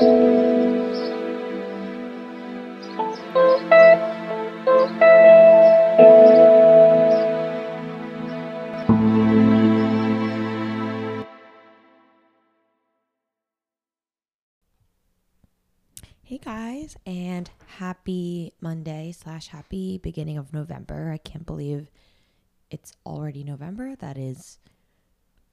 [0.00, 0.06] Hey
[16.38, 21.10] guys, and happy Monday slash happy beginning of November.
[21.12, 21.90] I can't believe
[22.70, 23.94] it's already November.
[23.96, 24.58] That is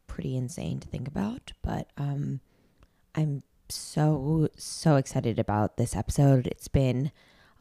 [0.07, 2.39] pretty insane to think about, but um,
[3.13, 6.47] I'm so, so excited about this episode.
[6.47, 7.11] It's been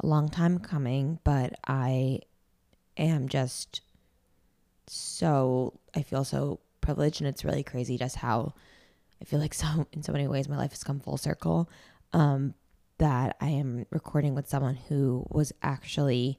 [0.00, 2.20] a long time coming, but I
[2.96, 3.80] am just
[4.86, 8.54] so, I feel so privileged, and it's really crazy just how
[9.20, 11.68] I feel like so, in so many ways, my life has come full circle.
[12.12, 12.54] Um,
[12.98, 16.38] that I am recording with someone who was actually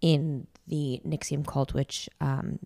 [0.00, 2.60] in the NXIVM cult, which um,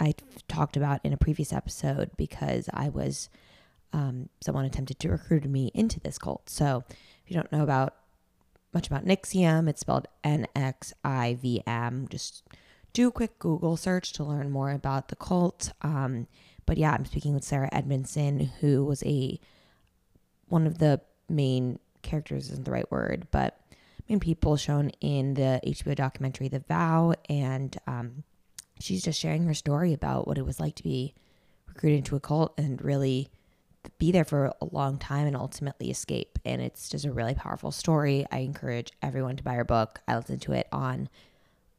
[0.00, 0.14] I
[0.48, 3.28] talked about in a previous episode because I was
[3.94, 6.50] um, someone attempted to recruit me into this cult.
[6.50, 7.94] So if you don't know about
[8.74, 12.08] much about NXIVM, it's spelled N X I V M.
[12.10, 12.42] Just
[12.92, 15.72] do a quick Google search to learn more about the cult.
[15.82, 16.26] Um,
[16.66, 19.38] but yeah, I'm speaking with Sarah Edmondson, who was a
[20.48, 23.60] one of the main characters isn't the right word, but
[24.08, 28.24] main people shown in the HBO documentary The Vow, and um,
[28.80, 31.14] she's just sharing her story about what it was like to be
[31.68, 33.30] recruited into a cult and really
[33.98, 36.38] be there for a long time and ultimately escape.
[36.44, 38.26] And it's just a really powerful story.
[38.30, 40.00] I encourage everyone to buy her book.
[40.06, 41.08] I listened to it on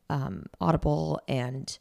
[0.09, 1.77] um, Audible, and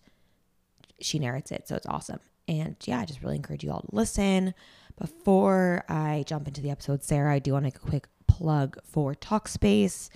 [1.01, 2.21] she narrates it, so it's awesome.
[2.49, 4.55] And yeah, I just really encourage you all to listen.
[4.99, 8.79] Before I jump into the episode, Sarah, I do want to make a quick plug
[8.85, 10.09] for Talkspace.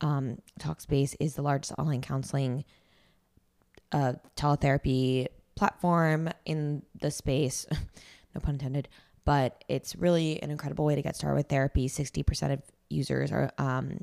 [0.00, 2.64] Um, Talkspace is the largest online counseling
[3.92, 7.66] uh, teletherapy platform in the space.
[8.34, 8.88] no pun intended.
[9.24, 11.88] But it's really an incredible way to get started with therapy.
[11.88, 14.00] 60% of users are um,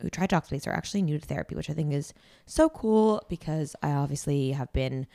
[0.00, 2.12] who try Talkspace are actually new to therapy, which I think is
[2.44, 5.06] so cool because I obviously have been,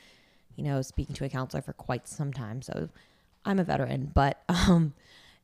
[0.55, 2.61] you know, speaking to a counselor for quite some time.
[2.61, 2.89] So
[3.45, 4.93] I'm a veteran, but um,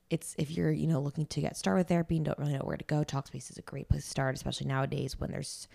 [0.09, 2.63] it's if you're you know looking to get started with therapy and don't really know
[2.63, 5.67] where to go talkspace is a great place to start especially nowadays when there's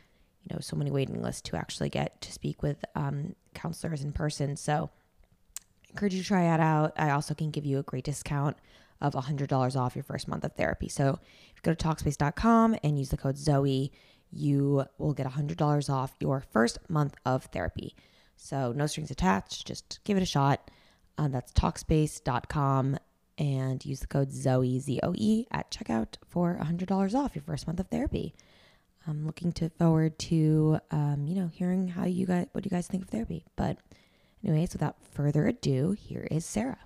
[0.42, 4.12] you know so many waiting lists to actually get to speak with um, counselors in
[4.12, 4.90] person so
[5.92, 8.56] encourage you to try it out i also can give you a great discount
[9.00, 11.18] of $100 off your first month of therapy so
[11.50, 13.92] if you go to talkspace.com and use the code zoe
[14.30, 17.94] you will get $100 off your first month of therapy
[18.36, 20.70] so no strings attached just give it a shot
[21.18, 22.96] um, that's talkspace.com
[23.38, 27.66] and use the code Zoe Z O E at checkout for $100 off your first
[27.66, 28.34] month of therapy.
[29.06, 32.86] I'm looking to forward to um, you know hearing how you guys what you guys
[32.86, 33.44] think of therapy.
[33.56, 33.78] But
[34.44, 36.78] anyways, without further ado, here is Sarah.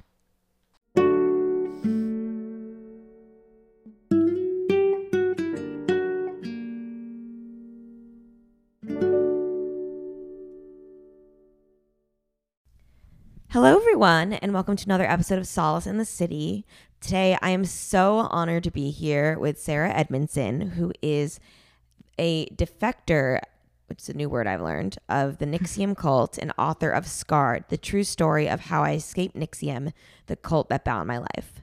[13.50, 16.66] Hello, everyone, and welcome to another episode of Solace in the City.
[17.00, 21.40] Today, I am so honored to be here with Sarah Edmondson, who is
[22.18, 23.40] a defector,
[23.86, 27.64] which is a new word I've learned, of the NXIVM cult and author of Scarred,
[27.68, 29.92] the true story of how I escaped NXIVM,
[30.26, 31.62] the cult that bound my life.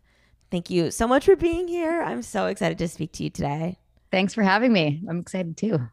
[0.51, 2.01] Thank you so much for being here.
[2.01, 3.77] I'm so excited to speak to you today.
[4.11, 5.01] Thanks for having me.
[5.09, 5.89] I'm excited too.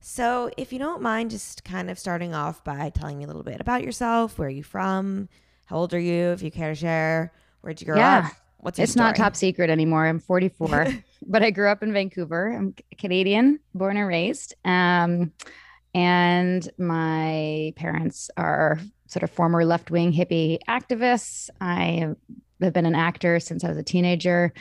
[0.00, 3.42] So, if you don't mind just kind of starting off by telling me a little
[3.42, 5.30] bit about yourself, where are you from,
[5.64, 8.28] how old are you, if you care to share, where'd you grow yeah.
[8.30, 8.32] up?
[8.64, 9.08] What's it's story?
[9.08, 10.06] not top secret anymore.
[10.06, 10.88] I'm 44,
[11.26, 12.50] but I grew up in Vancouver.
[12.50, 14.54] I'm Canadian, born and raised.
[14.64, 15.32] Um,
[15.92, 21.50] and my parents are sort of former left wing hippie activists.
[21.60, 22.14] I
[22.62, 24.54] have been an actor since I was a teenager.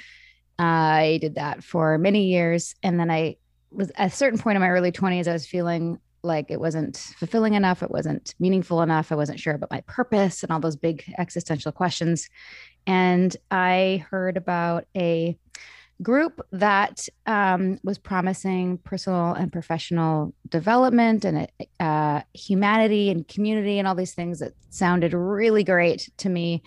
[0.60, 2.76] I did that for many years.
[2.84, 3.38] And then I
[3.72, 6.98] was at a certain point in my early 20s, I was feeling like it wasn't
[6.98, 7.84] fulfilling enough.
[7.84, 9.12] It wasn't meaningful enough.
[9.12, 12.30] I wasn't sure about my purpose and all those big existential questions.
[12.88, 15.38] And I heard about a
[16.02, 21.48] group that um, was promising personal and professional development and
[21.80, 26.64] uh, humanity and community and all these things that sounded really great to me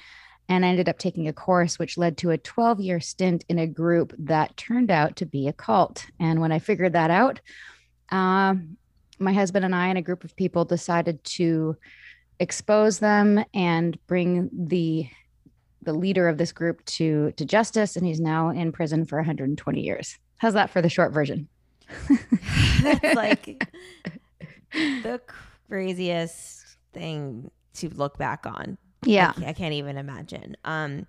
[0.49, 3.59] and I ended up taking a course which led to a 12 year stint in
[3.59, 6.07] a group that turned out to be a cult.
[6.21, 7.41] And when I figured that out,
[8.11, 8.77] um,
[9.19, 11.77] my husband and I and a group of people decided to
[12.39, 15.09] expose them and bring the
[15.83, 19.81] the leader of this group to to justice and he's now in prison for 120
[19.81, 20.19] years.
[20.39, 21.49] How's that for the short version?
[22.83, 23.73] That's like
[24.73, 25.21] the
[25.69, 28.77] craziest thing to look back on
[29.07, 29.33] yeah.
[29.37, 30.57] I, I can't even imagine.
[30.65, 31.07] Um,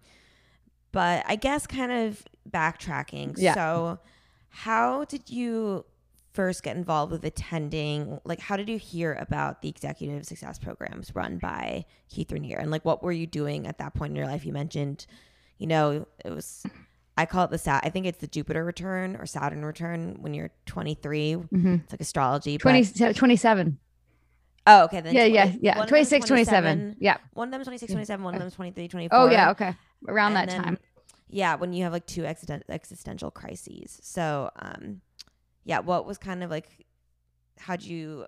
[0.92, 3.36] but I guess kind of backtracking.
[3.38, 3.54] Yeah.
[3.54, 4.00] So,
[4.50, 5.86] how did you
[6.38, 8.20] first get involved with attending?
[8.24, 12.62] Like, how did you hear about the executive success programs run by Keith Raniere?
[12.62, 14.46] And like, what were you doing at that point in your life?
[14.46, 15.08] You mentioned,
[15.58, 16.64] you know, it was.
[17.18, 17.82] I call it the Sat.
[17.84, 21.34] I think it's the Jupiter return or Saturn return when you're 23.
[21.34, 21.74] Mm-hmm.
[21.74, 22.60] It's like astrology.
[22.60, 23.80] 20, but, 27.
[24.68, 25.02] oh, okay.
[25.02, 25.82] Then Yeah, 20 yeah, yeah.
[25.82, 26.98] of 26, 27.
[27.00, 27.18] Yeah.
[27.34, 28.24] One of them is 26, 27.
[28.24, 29.18] One of them is 23, 24.
[29.20, 29.50] Oh, yeah.
[29.50, 29.76] Okay.
[30.08, 30.78] Around And that then- time.
[31.30, 34.00] Yeah, when you have like two existen- existential crises.
[34.04, 35.02] So, um,
[35.68, 36.66] yeah, what was kind of like,
[37.60, 38.26] how'd you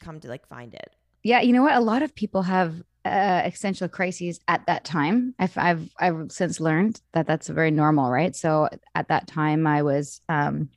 [0.00, 0.94] come to like find it?
[1.24, 1.74] Yeah, you know what?
[1.74, 5.34] A lot of people have uh, existential crises at that time.
[5.38, 8.36] I've, I've I've since learned that that's very normal, right?
[8.36, 10.68] So at that time, I was um,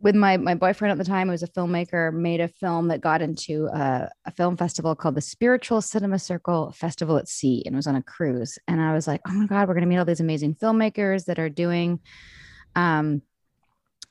[0.00, 3.00] with my my boyfriend at the time, who was a filmmaker, made a film that
[3.00, 7.74] got into a, a film festival called the Spiritual Cinema Circle Festival at Sea, and
[7.74, 8.60] was on a cruise.
[8.68, 11.40] And I was like, oh my god, we're gonna meet all these amazing filmmakers that
[11.40, 11.98] are doing,
[12.76, 13.22] um,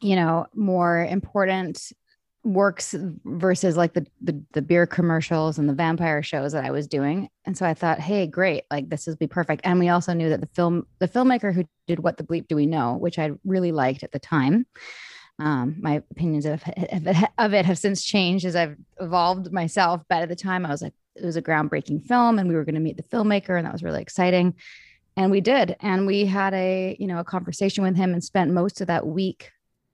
[0.02, 1.92] you know, more important
[2.44, 6.88] works versus like the, the the beer commercials and the vampire shows that I was
[6.88, 7.30] doing.
[7.46, 9.62] And so I thought, hey, great, like this would be perfect.
[9.64, 12.56] And we also knew that the film, the filmmaker who did What the Bleep Do
[12.56, 14.66] We Know, which I really liked at the time.
[15.40, 17.08] Um, my opinions of, of
[17.38, 20.02] of it have since changed as I've evolved myself.
[20.10, 22.66] But at the time, I was like, it was a groundbreaking film, and we were
[22.66, 24.56] going to meet the filmmaker, and that was really exciting.
[25.18, 28.52] And we did, and we had a you know a conversation with him, and spent
[28.52, 29.52] most of that week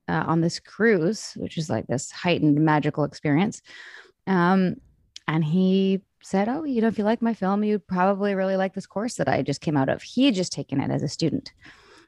[0.07, 3.61] uh, on this cruise, which is like this heightened magical experience.
[4.25, 4.75] Um,
[5.27, 8.73] and he said, "Oh, you know, if you like my film, you'd probably really like
[8.73, 11.07] this course that I just came out of." He had just taken it as a
[11.07, 11.51] student,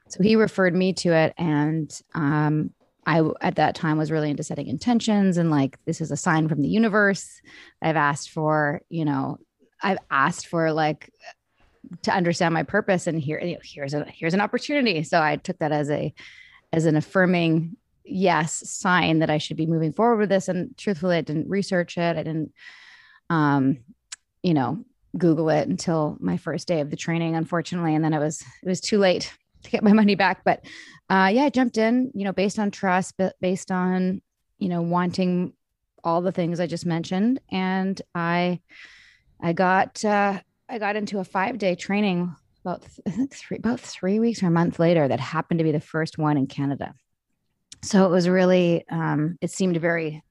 [0.08, 2.70] so he referred me to it, and um,
[3.06, 6.48] I at that time was really into setting intentions and like this is a sign
[6.48, 7.40] from the universe.
[7.82, 9.38] I've asked for, you know,
[9.82, 11.10] I've asked for like
[12.02, 15.02] to understand my purpose, and here, you know, here's a here's an opportunity.
[15.02, 16.12] So I took that as a
[16.72, 17.76] as an affirming
[18.10, 20.48] yes sign that I should be moving forward with this.
[20.48, 22.16] And truthfully, I didn't research it.
[22.16, 22.52] I didn't,
[23.28, 23.78] um,
[24.42, 24.84] you know,
[25.16, 27.94] Google it until my first day of the training, unfortunately.
[27.94, 29.32] And then it was it was too late
[29.64, 30.42] to get my money back.
[30.44, 30.64] But
[31.08, 34.22] uh, yeah, I jumped in, you know, based on trust, based on
[34.58, 35.54] you know wanting
[36.04, 38.60] all the things I just mentioned, and I
[39.40, 42.34] I got uh, I got into a five day training
[42.64, 45.80] about th- three about three weeks or a month later that happened to be the
[45.80, 46.94] first one in Canada.
[47.82, 50.22] So it was really um, it seemed very,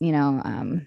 [0.00, 0.86] you know, um,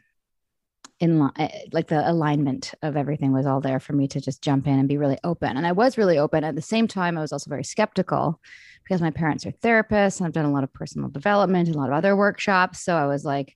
[0.99, 4.67] in line like the alignment of everything was all there for me to just jump
[4.67, 5.57] in and be really open.
[5.57, 6.43] And I was really open.
[6.43, 8.39] At the same time, I was also very skeptical
[8.83, 11.79] because my parents are therapists and I've done a lot of personal development and a
[11.79, 12.79] lot of other workshops.
[12.81, 13.55] So I was like,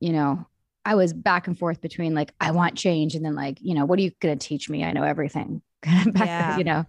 [0.00, 0.46] you know,
[0.84, 3.84] I was back and forth between like, I want change and then like, you know,
[3.84, 4.84] what are you going to teach me?
[4.84, 5.62] I know everything.
[5.82, 6.58] back Yeah.
[6.58, 6.86] you know.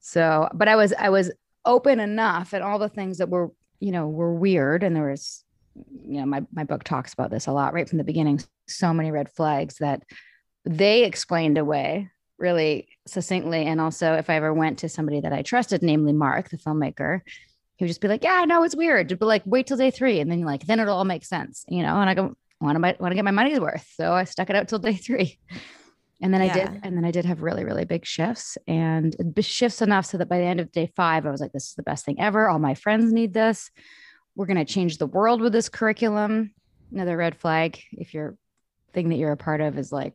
[0.00, 1.30] So, but I was I was
[1.64, 3.50] open enough and all the things that were,
[3.80, 4.82] you know, were weird.
[4.82, 5.44] And there was
[6.04, 8.92] you know, my my book talks about this a lot right from the beginning, so
[8.92, 10.02] many red flags that
[10.64, 13.64] they explained away really succinctly.
[13.64, 17.20] And also if I ever went to somebody that I trusted, namely Mark, the filmmaker,
[17.76, 19.90] he would just be like, "Yeah, I know it's weird," but like, wait till day
[19.90, 22.00] three, and then like, then it'll all make sense, you know.
[22.00, 24.56] And I go, want to want to get my money's worth, so I stuck it
[24.56, 25.38] out till day three,
[26.20, 29.82] and then I did, and then I did have really really big shifts, and shifts
[29.82, 31.82] enough so that by the end of day five, I was like, "This is the
[31.82, 32.48] best thing ever.
[32.48, 33.70] All my friends need this.
[34.34, 36.52] We're gonna change the world with this curriculum."
[36.90, 38.36] Another red flag if your
[38.94, 40.14] thing that you're a part of is like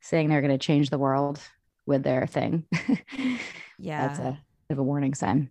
[0.00, 1.40] saying they're going to change the world
[1.84, 2.64] with their thing.
[3.78, 4.08] Yeah.
[4.08, 5.50] That's a bit of a warning sign.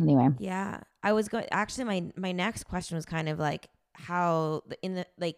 [0.00, 0.30] Anyway.
[0.38, 1.44] Yeah, I was going.
[1.50, 5.36] Actually, my my next question was kind of like how in the like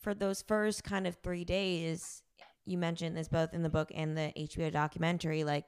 [0.00, 2.22] for those first kind of three days,
[2.68, 5.44] you mentioned this both in the book and the HBO documentary.
[5.44, 5.64] Like,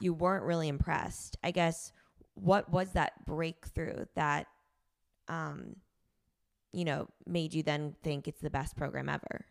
[0.00, 1.36] you weren't really impressed.
[1.42, 1.92] I guess
[2.34, 4.46] what was that breakthrough that,
[5.28, 5.76] um,
[6.72, 9.44] you know, made you then think it's the best program ever?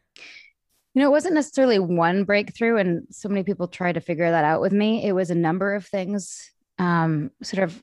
[0.94, 4.44] You know, it wasn't necessarily one breakthrough, and so many people try to figure that
[4.44, 5.06] out with me.
[5.06, 7.82] It was a number of things, um, sort of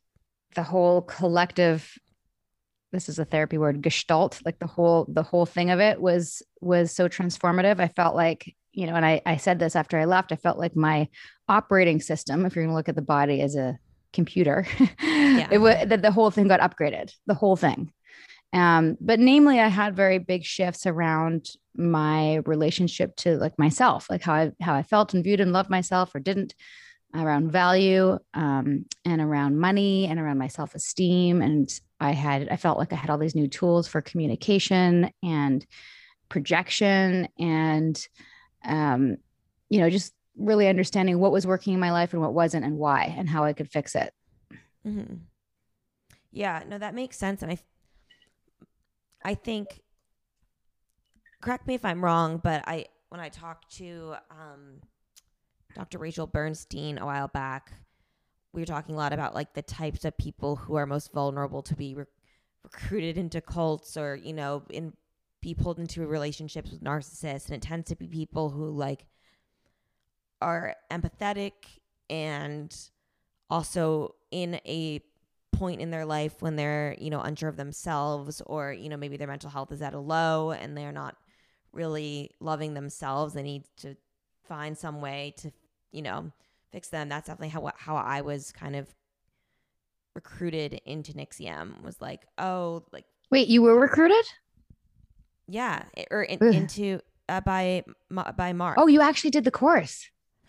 [0.55, 1.97] the whole collective.
[2.93, 4.41] This is a therapy word, gestalt.
[4.45, 7.79] Like the whole the whole thing of it was was so transformative.
[7.79, 10.33] I felt like you know, and I I said this after I left.
[10.33, 11.09] I felt like my
[11.49, 13.79] operating system, if you're going to look at the body as a
[14.13, 14.67] computer,
[15.03, 15.49] yeah.
[15.51, 17.11] it was that the whole thing got upgraded.
[17.27, 17.91] The whole thing.
[18.53, 24.23] Um, but namely, I had very big shifts around my relationship to like myself, like
[24.23, 26.55] how I how I felt and viewed and loved myself or didn't,
[27.15, 31.41] around value, um, and around money and around my self esteem.
[31.41, 31.69] And
[31.99, 35.65] I had I felt like I had all these new tools for communication and
[36.29, 38.07] projection and
[38.67, 39.17] um,
[39.69, 42.77] you know just really understanding what was working in my life and what wasn't and
[42.79, 44.13] why and how I could fix it.
[44.87, 45.15] Mm-hmm.
[46.31, 47.43] Yeah, no, that makes sense.
[47.43, 47.59] And I,
[49.25, 49.81] I think,
[51.41, 54.83] correct me if I'm wrong, but I, when I talked to um,
[55.75, 55.99] Dr.
[55.99, 57.73] Rachel Bernstein a while back,
[58.53, 61.63] we were talking a lot about like the types of people who are most vulnerable
[61.63, 62.05] to be re-
[62.63, 64.93] recruited into cults or, you know, in
[65.47, 67.47] be pulled into relationships with narcissists.
[67.47, 69.07] And it tends to be people who like
[70.43, 71.53] are empathetic
[72.11, 72.77] and
[73.49, 75.01] also in a
[75.53, 79.17] point in their life when they're you know unsure of themselves or you know maybe
[79.17, 81.17] their mental health is at a low and they're not
[81.73, 83.97] really loving themselves they need to
[84.47, 85.51] find some way to
[85.93, 86.31] you know
[86.73, 88.87] fix them that's definitely how how I was kind of
[90.15, 94.27] recruited into NXIVM was like oh like wait you were recruited
[95.49, 97.83] yeah or in, into uh, by
[98.37, 100.09] by Mark oh you actually did the course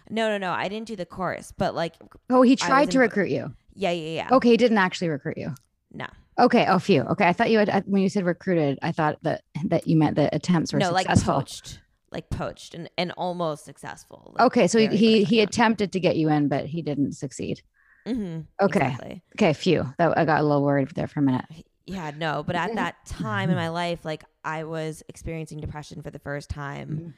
[0.09, 0.51] no, no, no.
[0.51, 1.95] I didn't do the course, but like.
[2.29, 3.53] Oh, he tried to recruit you.
[3.73, 4.27] Yeah, yeah, yeah.
[4.31, 5.53] Okay, he didn't actually recruit you.
[5.93, 6.07] No.
[6.39, 6.65] Okay.
[6.67, 7.01] Oh, phew.
[7.01, 8.79] Okay, I thought you had when you said recruited.
[8.81, 11.35] I thought that that you meant the attempts were no, successful.
[11.35, 11.79] like poached,
[12.11, 14.33] like poached, and and almost successful.
[14.35, 17.61] Like okay, so he he, he attempted to get you in, but he didn't succeed.
[18.07, 18.79] Mm-hmm, okay.
[18.79, 19.23] Exactly.
[19.35, 19.53] Okay.
[19.53, 19.93] Phew.
[19.97, 21.45] That I got a little worried there for a minute.
[21.87, 22.11] Yeah.
[22.15, 26.19] No, but at that time in my life, like I was experiencing depression for the
[26.19, 27.09] first time, mm-hmm.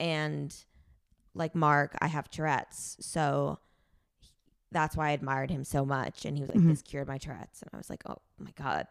[0.00, 0.54] and
[1.36, 2.96] like Mark, I have Tourette's.
[3.00, 3.58] So
[4.72, 6.24] that's why I admired him so much.
[6.24, 6.70] And he was like, mm-hmm.
[6.70, 7.62] this cured my Tourette's.
[7.62, 8.86] And I was like, oh my God,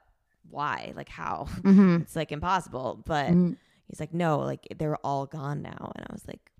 [0.49, 0.93] why?
[0.95, 1.47] Like, how?
[1.61, 1.97] Mm-hmm.
[2.01, 3.03] It's like impossible.
[3.05, 3.53] But mm-hmm.
[3.89, 5.91] he's like, no, like they're all gone now.
[5.95, 6.51] And I was like,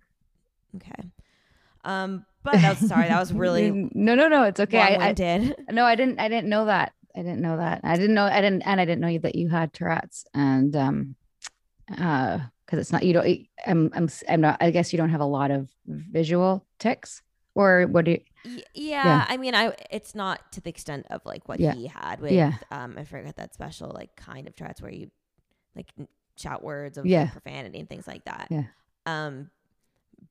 [0.76, 1.10] okay.
[1.84, 3.08] Um, but was sorry.
[3.08, 4.44] That was really no, no, no.
[4.44, 4.80] It's okay.
[4.80, 5.56] I, I did.
[5.72, 6.20] No, I didn't.
[6.20, 6.94] I didn't know that.
[7.16, 7.82] I didn't know that.
[7.84, 8.26] I didn't know.
[8.26, 10.26] I didn't, and I didn't know that you had Tourette's.
[10.34, 11.16] And um,
[11.98, 15.22] uh, because it's not you don't I'm, I'm i'm not i guess you don't have
[15.22, 17.22] a lot of visual tics
[17.54, 18.20] or what do you
[18.74, 21.74] yeah, yeah, i mean i it's not to the extent of like what yeah.
[21.74, 22.54] he had with yeah.
[22.72, 25.10] um i forget that special like kind of charts where you
[25.76, 25.92] like
[26.38, 27.22] shout words of yeah.
[27.22, 28.64] like, profanity and things like that yeah
[29.06, 29.50] um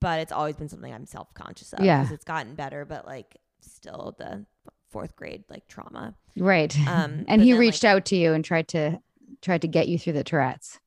[0.00, 4.14] but it's always been something i'm self-conscious of yeah it's gotten better but like still
[4.19, 4.45] the
[4.94, 8.44] fourth grade like trauma right um and he then, reached like, out to you and
[8.44, 8.96] tried to
[9.42, 10.78] tried to get you through the tourette's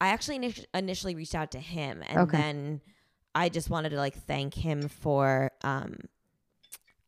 [0.00, 2.36] I actually initially reached out to him and okay.
[2.36, 2.80] then
[3.34, 5.96] I just wanted to like thank him for um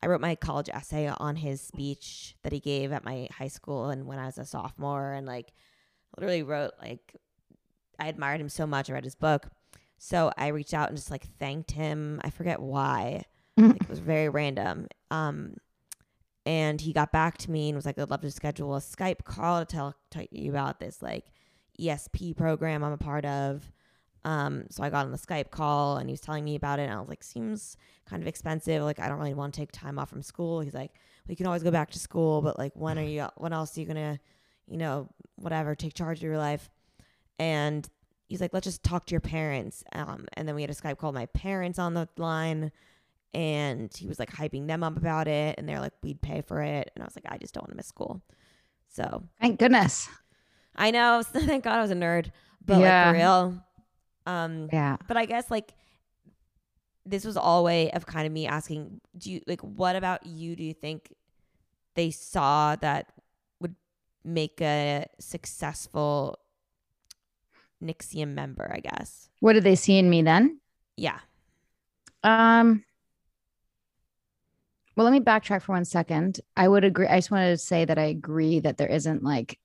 [0.00, 3.90] I wrote my college essay on his speech that he gave at my high school
[3.90, 5.52] and when I was a sophomore and like
[6.16, 7.16] literally wrote like
[7.98, 8.88] I admired him so much.
[8.88, 9.46] I read his book.
[9.98, 12.20] So I reached out and just like thanked him.
[12.24, 13.24] I forget why.
[13.58, 14.86] Like, it was very random.
[15.10, 15.56] Um
[16.50, 19.22] and he got back to me and was like, I'd love to schedule a Skype
[19.22, 19.94] call to tell,
[20.32, 21.26] you about this like
[21.80, 23.70] ESP program I'm a part of.
[24.24, 26.88] Um, so I got on the Skype call and he was telling me about it.
[26.88, 28.82] And I was like, seems kind of expensive.
[28.82, 30.60] Like, I don't really want to take time off from school.
[30.60, 30.90] He's like,
[31.28, 33.80] we can always go back to school, but like, when are you, when else are
[33.80, 34.20] you going to,
[34.66, 36.68] you know, whatever, take charge of your life?
[37.38, 37.88] And
[38.26, 39.84] he's like, let's just talk to your parents.
[39.92, 42.72] Um, and then we had a Skype call my parents on the line
[43.32, 45.56] and he was like hyping them up about it.
[45.58, 46.90] And they're like, we'd pay for it.
[46.94, 48.22] And I was like, I just don't want to miss school.
[48.88, 50.08] So thank goodness.
[50.74, 51.22] I know.
[51.32, 52.30] Thank God I was a nerd,
[52.64, 53.06] but yeah.
[53.06, 53.64] like for real.
[54.26, 54.96] Um, yeah.
[55.06, 55.74] But I guess like
[57.06, 60.56] this was all way of kind of me asking, do you like what about you?
[60.56, 61.14] Do you think
[61.94, 63.12] they saw that
[63.60, 63.74] would
[64.24, 66.38] make a successful
[67.82, 68.70] NXIVM member?
[68.72, 69.28] I guess.
[69.40, 70.60] What did they see in me then?
[70.96, 71.18] Yeah.
[72.22, 72.84] Um.
[75.00, 76.40] Well, let me backtrack for one second.
[76.54, 77.06] I would agree.
[77.06, 79.58] I just wanted to say that I agree that there isn't like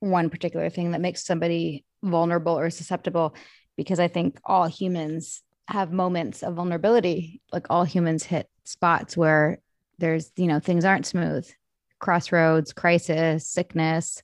[0.00, 3.34] one particular thing that makes somebody vulnerable or susceptible
[3.78, 7.40] because I think all humans have moments of vulnerability.
[7.50, 9.58] Like all humans hit spots where
[9.96, 11.48] there's, you know, things aren't smooth,
[11.98, 14.22] crossroads, crisis, sickness,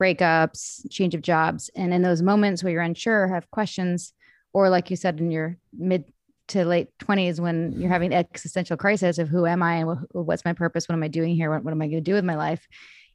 [0.00, 1.68] breakups, change of jobs.
[1.76, 4.14] And in those moments where you're unsure, have questions,
[4.54, 6.04] or like you said, in your mid
[6.48, 10.52] to late 20s when you're having existential crisis of who am I and what's my
[10.52, 10.88] purpose?
[10.88, 11.50] What am I doing here?
[11.50, 12.66] What, what am I going to do with my life?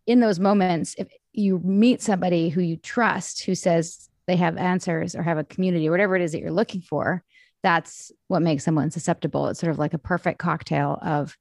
[0.07, 5.15] In those moments, if you meet somebody who you trust who says they have answers
[5.15, 7.23] or have a community or whatever it is that you're looking for
[7.61, 11.37] that's what makes someone susceptible it's sort of like a perfect cocktail of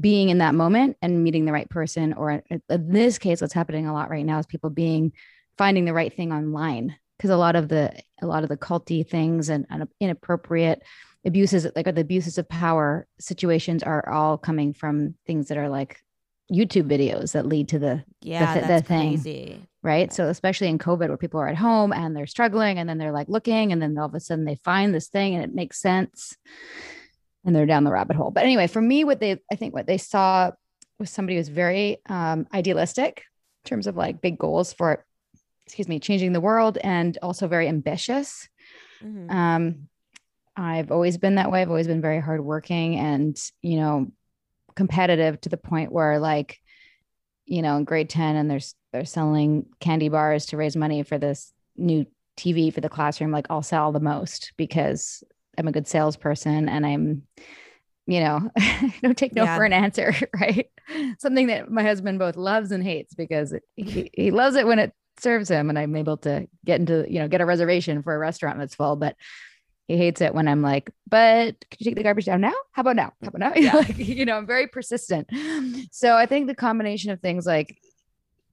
[0.00, 3.86] being in that moment and meeting the right person or in this case what's happening
[3.86, 5.12] a lot right now is people being
[5.56, 9.06] finding the right thing online because a lot of the a lot of the culty
[9.06, 10.82] things and, and inappropriate
[11.26, 16.00] abuses like the abuses of power situations are all coming from things that are like
[16.50, 19.10] YouTube videos that lead to the Yeah, the that's thing.
[19.10, 19.60] crazy.
[19.82, 20.10] right?
[20.12, 23.12] So especially in COVID where people are at home and they're struggling and then they're
[23.12, 25.78] like looking and then all of a sudden they find this thing and it makes
[25.80, 26.36] sense
[27.44, 28.30] and they're down the rabbit hole.
[28.30, 30.52] But anyway, for me, what they I think what they saw
[30.98, 33.24] was somebody who was very um, idealistic
[33.64, 35.04] in terms of like big goals for
[35.68, 38.48] excuse me, changing the world and also very ambitious.
[39.04, 39.30] Mhm.
[39.30, 39.88] Um,
[40.56, 41.60] I've always been that way.
[41.60, 44.06] I've always been very hardworking and, you know,
[44.74, 46.58] competitive to the point where like,
[47.44, 51.18] you know, in grade 10 and there's they're selling candy bars to raise money for
[51.18, 52.06] this new
[52.38, 55.22] TV for the classroom, like I'll sell the most because
[55.58, 57.22] I'm a good salesperson and I'm,
[58.06, 58.50] you know,
[59.02, 59.56] don't take no Yeah.
[59.56, 60.70] for an answer, right?
[61.18, 64.92] Something that my husband both loves and hates because he, he loves it when it
[65.20, 68.18] serves him and I'm able to get into, you know, get a reservation for a
[68.18, 69.16] restaurant that's full, but
[69.86, 72.52] he hates it when I'm like, but could you take the garbage down now?
[72.72, 73.12] How about now?
[73.22, 73.52] How about now?
[73.56, 73.74] Yeah.
[73.76, 75.30] like, you know, I'm very persistent.
[75.92, 77.78] So I think the combination of things like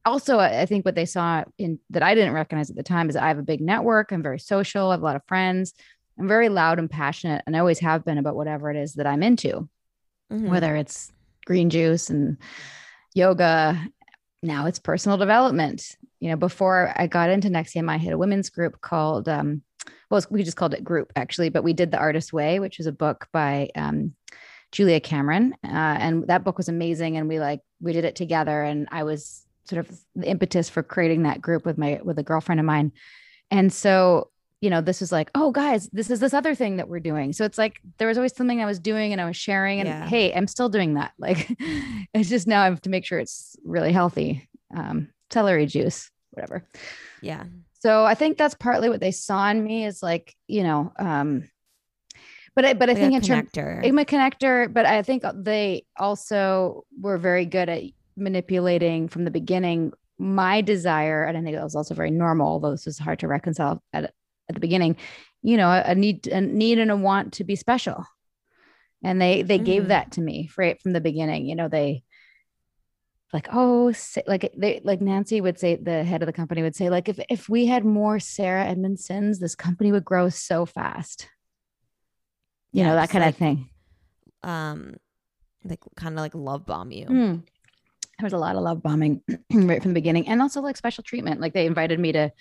[0.06, 3.16] also I think what they saw in that I didn't recognize at the time is
[3.16, 4.12] I have a big network.
[4.12, 4.90] I'm very social.
[4.90, 5.74] I have a lot of friends.
[6.20, 9.08] I'm very loud and passionate and I always have been about whatever it is that
[9.08, 9.68] I'm into
[10.32, 10.50] Mhm.
[10.50, 11.12] whether it's
[11.46, 12.38] green juice and
[13.14, 13.80] yoga
[14.42, 15.96] now it's personal development
[16.26, 19.62] you know before i got into NXIVM i had a women's group called um
[20.10, 22.88] well we just called it group actually but we did the artist way which is
[22.88, 24.14] a book by um
[24.72, 25.56] julia cameron.
[25.64, 29.04] Uh, and that book was amazing and we like we did it together and i
[29.04, 32.66] was sort of the impetus for creating that group with my with a girlfriend of
[32.66, 32.92] mine.
[33.52, 36.88] And so you know this is like oh guys this is this other thing that
[36.90, 37.34] we're doing.
[37.34, 39.88] So it's like there was always something i was doing and i was sharing and
[39.90, 40.08] Yeah.
[40.08, 41.14] hey i'm still doing that.
[41.20, 41.48] Like
[42.16, 44.50] it's just now i have to make sure it's really healthy.
[44.76, 46.68] Um celery juice whatever
[47.22, 47.44] Yeah.
[47.74, 51.50] so i think that's partly what they saw in me is like you know um
[52.56, 53.86] but i but i Like think a in terms connector.
[53.86, 57.84] I'm a connector, but I think they also were very good at
[58.18, 62.72] manipulating from the beginning my desire, and I think that was also very normal, although
[62.72, 64.06] this was hard to reconcile at
[64.48, 64.96] at the beginning.
[65.44, 68.06] You know, a need, a need, and a want to be special,
[69.04, 69.88] and they they gave Mhm.
[69.90, 71.46] that to me right from the beginning.
[71.48, 72.04] You know, they
[73.34, 73.92] like oh
[74.28, 77.20] like they like Nancy would say the head of the company would say like if
[77.30, 81.28] if we had more Sarah Edmondsons, this company would grow so fast.
[82.72, 83.70] You Yeah, know that kind like- of thing.
[84.44, 84.96] um
[85.64, 87.08] like kind of like love bomb you.
[87.08, 87.44] Mm.
[88.20, 91.04] There was a lot of love bombing right from the beginning, and also like special
[91.04, 91.42] treatment.
[91.42, 92.32] Like they invited me to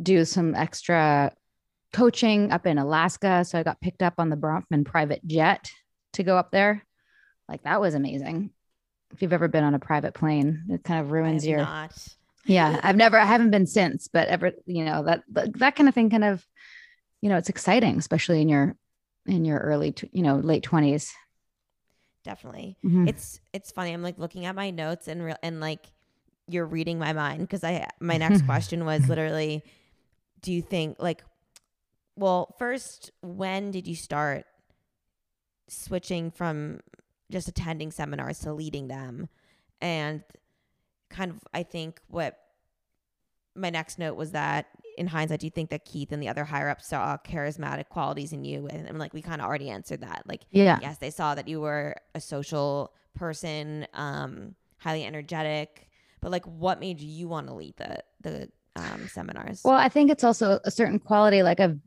[0.00, 1.32] do some extra
[1.92, 5.70] coaching up in Alaska, so I got picked up on the Bronfman private jet
[6.14, 6.84] to go up there.
[7.48, 8.50] Like that was amazing.
[9.12, 11.58] If you've ever been on a private plane, it kind of ruins your.
[11.58, 11.92] not.
[12.46, 15.94] Yeah, I've never, I haven't been since, but ever, you know, that that, kind of
[15.94, 16.42] thing, kind of,
[17.20, 18.74] you know, it's exciting, especially in your
[19.26, 21.12] in your early, you know, late 20s
[22.24, 22.76] Definitely.
[22.84, 23.08] Mhm.
[23.08, 23.92] It's it's funny.
[23.92, 25.86] I'm like looking at my notes and re- and like
[26.46, 29.62] you're reading my mind because I my next question was literally,
[30.42, 31.22] do you think like,
[32.16, 34.44] well, first, when did you start
[35.68, 36.80] switching from
[37.30, 39.28] just attending seminars to leading them,
[39.80, 40.22] and
[41.10, 42.38] kind of I think what
[43.54, 46.44] my next note was that in hindsight, do you think that Keith and the other
[46.44, 48.66] higher ups saw charismatic qualities in you?
[48.66, 50.24] And I'm like, we kind of already answered that.
[50.26, 50.78] Like, yeah.
[50.82, 55.88] yes, they saw that you were a social person, um, highly energetic.
[56.20, 59.62] But like, what made you want to lead the the um, seminars?
[59.64, 61.42] Well, I think it's also a certain quality.
[61.42, 61.78] Like I've,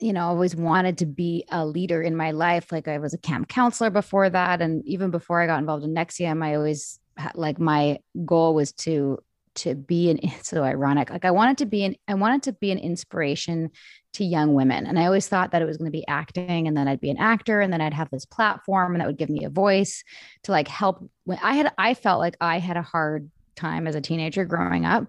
[0.00, 2.72] you know, I always wanted to be a leader in my life.
[2.72, 5.94] Like I was a camp counselor before that, and even before I got involved in
[5.94, 9.18] NXIVM, I always had like my goal was to
[9.56, 10.18] to be an.
[10.22, 11.10] It's so ironic.
[11.10, 11.96] Like I wanted to be an.
[12.08, 13.70] I wanted to be an inspiration
[14.14, 16.76] to young women, and I always thought that it was going to be acting, and
[16.76, 19.30] then I'd be an actor, and then I'd have this platform, and that would give
[19.30, 20.02] me a voice
[20.44, 21.08] to like help.
[21.24, 24.84] When I had, I felt like I had a hard time as a teenager growing
[24.84, 25.06] up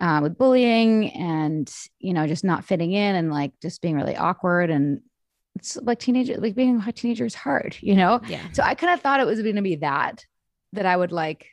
[0.00, 4.16] uh, with bullying and you know just not fitting in and like just being really
[4.16, 5.00] awkward and
[5.56, 8.20] it's like teenager like being a teenager is hard you know?
[8.28, 10.24] Yeah, so i kind of thought it was going to be that
[10.74, 11.46] that i would like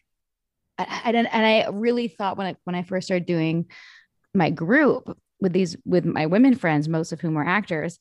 [0.77, 3.67] I, I didn't and i really thought when i when i first started doing
[4.33, 7.97] my group with these with my women friends most of whom were actors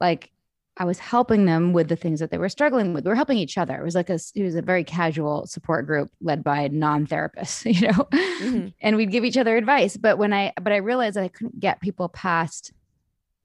[0.00, 0.30] like
[0.76, 3.04] i was helping them with the things that they were struggling with.
[3.04, 3.76] We were helping each other.
[3.80, 7.88] It was like a it was a very casual support group led by non-therapists you
[7.88, 8.06] know?
[8.40, 8.72] Mhm.
[8.80, 9.96] and we'd give each other advice.
[9.96, 12.72] But when i but i realized that i couldn't get people past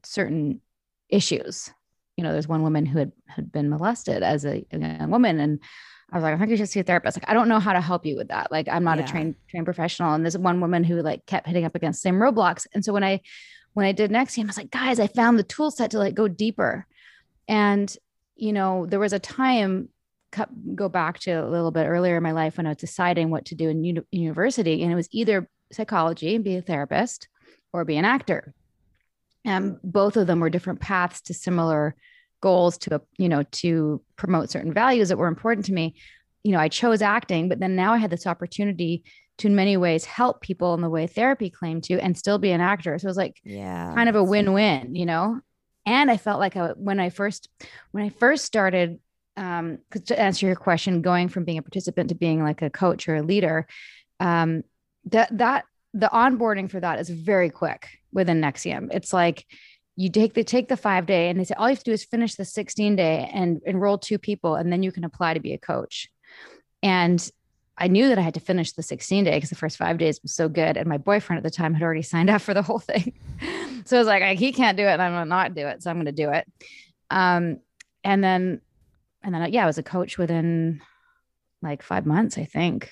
[0.03, 0.61] certain
[1.09, 1.71] issues.
[2.17, 5.39] You know there's one woman who had, had been molested as a, a young woman
[5.39, 5.59] and
[6.11, 7.17] i was like i think you should see a therapist.
[7.17, 8.51] Like i don't know how to help you with that.
[8.51, 9.03] Like i'm not Yeah.
[9.05, 10.13] a trained trained professional.
[10.13, 12.67] And there's one woman who like kept hitting up against the same roadblocks.
[12.73, 13.19] And so when i
[13.73, 16.15] when i did next i was like guys i found the tool set to like
[16.15, 16.87] go deeper
[17.47, 17.95] and
[18.35, 19.89] you know there was a time
[20.75, 23.45] go back to a little bit earlier in my life when I was deciding what
[23.45, 27.27] to do in uni- university, and it was either psychology, and be a therapist,
[27.71, 28.53] or be an actor.
[29.43, 31.95] And both of them were different paths to similar
[32.41, 35.95] goals to you know to promote certain values that were important to me.
[36.43, 39.03] You know i chose acting but then now i had this opportunity
[39.39, 42.51] to in many ways help people in the way therapy claimed to and still be
[42.51, 42.97] an actor.
[42.99, 45.41] So it was like yeah kind of a win-win you know
[45.85, 47.49] and i felt like I, when i first
[47.91, 48.99] when i first started
[49.37, 53.07] um to answer your question going from being a participant to being like a coach
[53.07, 53.67] or a leader
[54.19, 54.63] um
[55.05, 58.93] that that the onboarding for that is very quick within NXIVM.
[58.93, 59.45] It's like
[59.95, 61.93] you take the take the five day and they say all you have to do
[61.93, 65.39] is finish the 16 day and enroll two people and then you can apply to
[65.39, 66.09] be a coach.
[66.83, 67.27] And
[67.77, 70.21] I knew that I had to finish the 16 day because the first five days
[70.21, 70.77] was so good.
[70.77, 73.13] And my boyfriend at the time had already signed up for the whole thing.
[73.85, 75.83] so I was like, he can't do it and I'm gonna not do it.
[75.83, 76.51] So I'm gonna do it.
[77.09, 77.59] Um,
[78.03, 78.61] and then
[79.23, 80.81] and then yeah, I was a coach within
[81.61, 82.91] like five months, I think.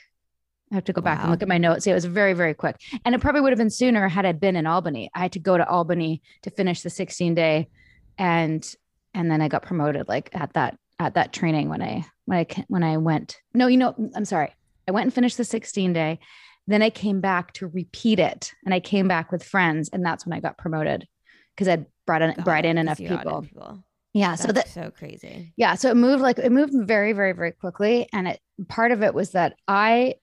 [0.72, 1.24] I have to go back wow.
[1.26, 1.86] and look at my notes.
[1.86, 2.78] It was very, very quick.
[3.06, 5.12] And it probably would have been sooner had I been in Albany.
[5.14, 7.70] I had to go to Albany to finish the 16 day
[8.18, 8.76] and
[9.14, 12.66] and then I got promoted like at that at that training when I when I
[12.68, 13.40] when I went.
[13.54, 14.56] No, you know, I'm sorry.
[14.88, 16.20] I went and finished the 16 day.
[16.68, 20.26] Then I came back to repeat it and I came back with friends and that's
[20.26, 21.08] when I got promoted
[21.56, 23.42] because I'd brought in brought in enough people.
[23.42, 23.84] people.
[24.14, 25.54] Yeah, that's so that so crazy.
[25.58, 29.04] Yeah, so it moved like it moved very very very quickly and it part of
[29.04, 30.16] it was that I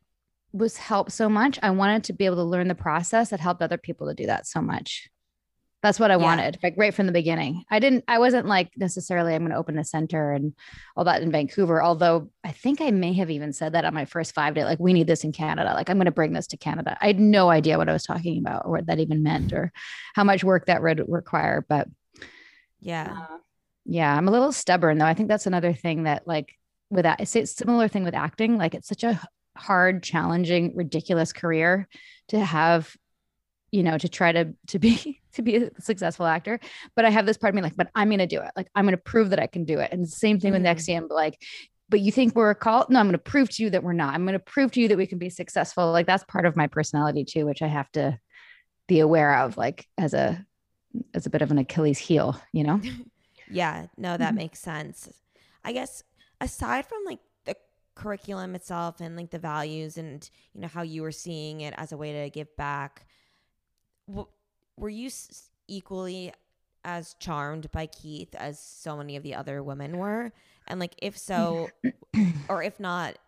[0.53, 1.59] was helped so much.
[1.63, 4.27] I wanted to be able to learn the process that helped other people to do
[4.27, 5.09] that so much.
[5.83, 6.23] That's what I yeah.
[6.23, 7.65] wanted, like right from the beginning.
[7.71, 10.53] I didn't, I wasn't like necessarily, I'm going to open a center and
[10.95, 11.83] all that in Vancouver.
[11.83, 14.79] Although I think I may have even said that on my first five day, like,
[14.79, 15.73] we need this in Canada.
[15.73, 16.99] Like, I'm going to bring this to Canada.
[17.01, 19.73] I had no idea what I was talking about or what that even meant or
[20.15, 21.65] how much work that would require.
[21.67, 21.89] But
[22.81, 23.17] yeah.
[23.19, 23.37] Uh,
[23.87, 24.15] yeah.
[24.15, 25.07] I'm a little stubborn though.
[25.07, 26.53] I think that's another thing that, like,
[26.91, 28.59] with that, it's a similar thing with acting.
[28.59, 29.19] Like, it's such a
[29.57, 31.89] hard, challenging, ridiculous career
[32.29, 32.95] to have,
[33.73, 36.61] you know, to try to to be to be a successful actor.
[36.97, 38.51] But I have this part of me like, but I'm gonna do it.
[38.57, 39.93] Like I'm gonna prove that I can do it.
[39.93, 40.63] And the same thing mm-hmm.
[40.63, 41.39] with NXIVM, but like,
[41.89, 42.91] but you think we're a cult?
[42.91, 44.15] No, I'm gonna prove to you that we're not.
[44.15, 45.93] I'm gonna prove to you that we can be successful.
[45.93, 48.19] Like that's part of my personality too, which I have to
[48.89, 50.45] be aware of, like as a
[51.15, 52.81] as a bit of an Achilles heel, you know?
[53.51, 54.37] yeah, no, that mm-hmm.
[54.37, 55.09] makes sense.
[55.65, 56.03] I guess
[56.41, 57.55] aside from like the
[57.95, 61.93] curriculum itself and like the values and you know how you were seeing it as
[61.93, 63.07] a way to give back
[64.77, 65.11] were you
[65.69, 66.33] equally
[66.85, 70.33] as charmed by Keith as so many of the other women were?
[70.67, 71.69] And like if so
[72.49, 73.19] or if not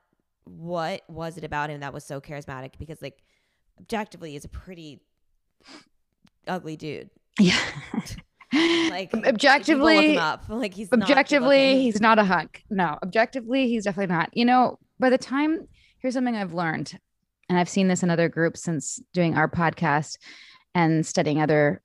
[0.45, 2.73] what was it about him that was so charismatic?
[2.79, 3.23] Because like
[3.81, 5.01] objectively he's a pretty
[6.47, 7.11] ugly dude.
[7.39, 7.59] Yeah.
[8.55, 10.45] Like objectively up.
[10.51, 12.65] like he's objectively not he's not a hunk.
[12.69, 14.29] No objectively he's definitely not.
[14.35, 15.67] You know by the time
[15.99, 16.99] here's something i've learned
[17.49, 20.17] and i've seen this in other groups since doing our podcast
[20.75, 21.83] and studying other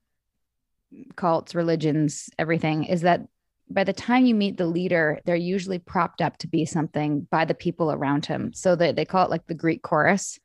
[1.16, 3.20] cults religions everything is that
[3.70, 7.44] by the time you meet the leader they're usually propped up to be something by
[7.44, 10.38] the people around him so that they call it like the greek chorus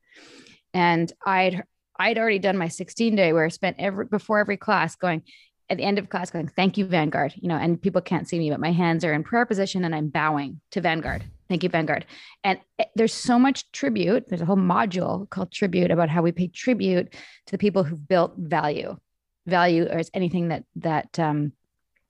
[0.73, 1.63] and i'd
[1.99, 5.23] I'd already done my 16 day where I spent every before every class going,
[5.69, 7.33] at the end of class going, thank you, Vanguard.
[7.35, 9.95] You know, and people can't see me, but my hands are in prayer position and
[9.95, 11.23] I'm bowing to Vanguard.
[11.49, 12.05] Thank you, Vanguard.
[12.43, 12.59] And
[12.95, 14.27] there's so much tribute.
[14.27, 18.07] There's a whole module called tribute about how we pay tribute to the people who've
[18.07, 18.97] built value.
[19.45, 21.51] Value or is anything that that um,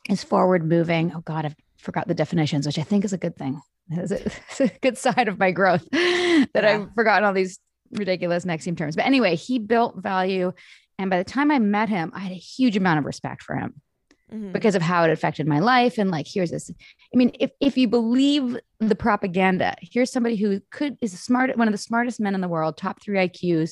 [0.07, 1.11] is forward moving.
[1.15, 3.61] Oh God, I've forgot the definitions, which I think is a good thing.
[3.91, 6.69] It's a, it's a good side of my growth that yeah.
[6.69, 7.59] I've forgotten all these
[7.91, 8.95] ridiculous NXIVM terms.
[8.95, 10.53] But anyway, he built value
[10.97, 13.55] and by the time I met him, I had a huge amount of respect for
[13.55, 13.81] him
[14.31, 14.51] mm-hmm.
[14.51, 15.97] because of how it affected my life.
[15.97, 16.69] And like, here's this.
[17.13, 21.57] I mean, if if you believe the propaganda, here's somebody who could is a smart,
[21.57, 23.71] one of the smartest men in the world, top three IQs,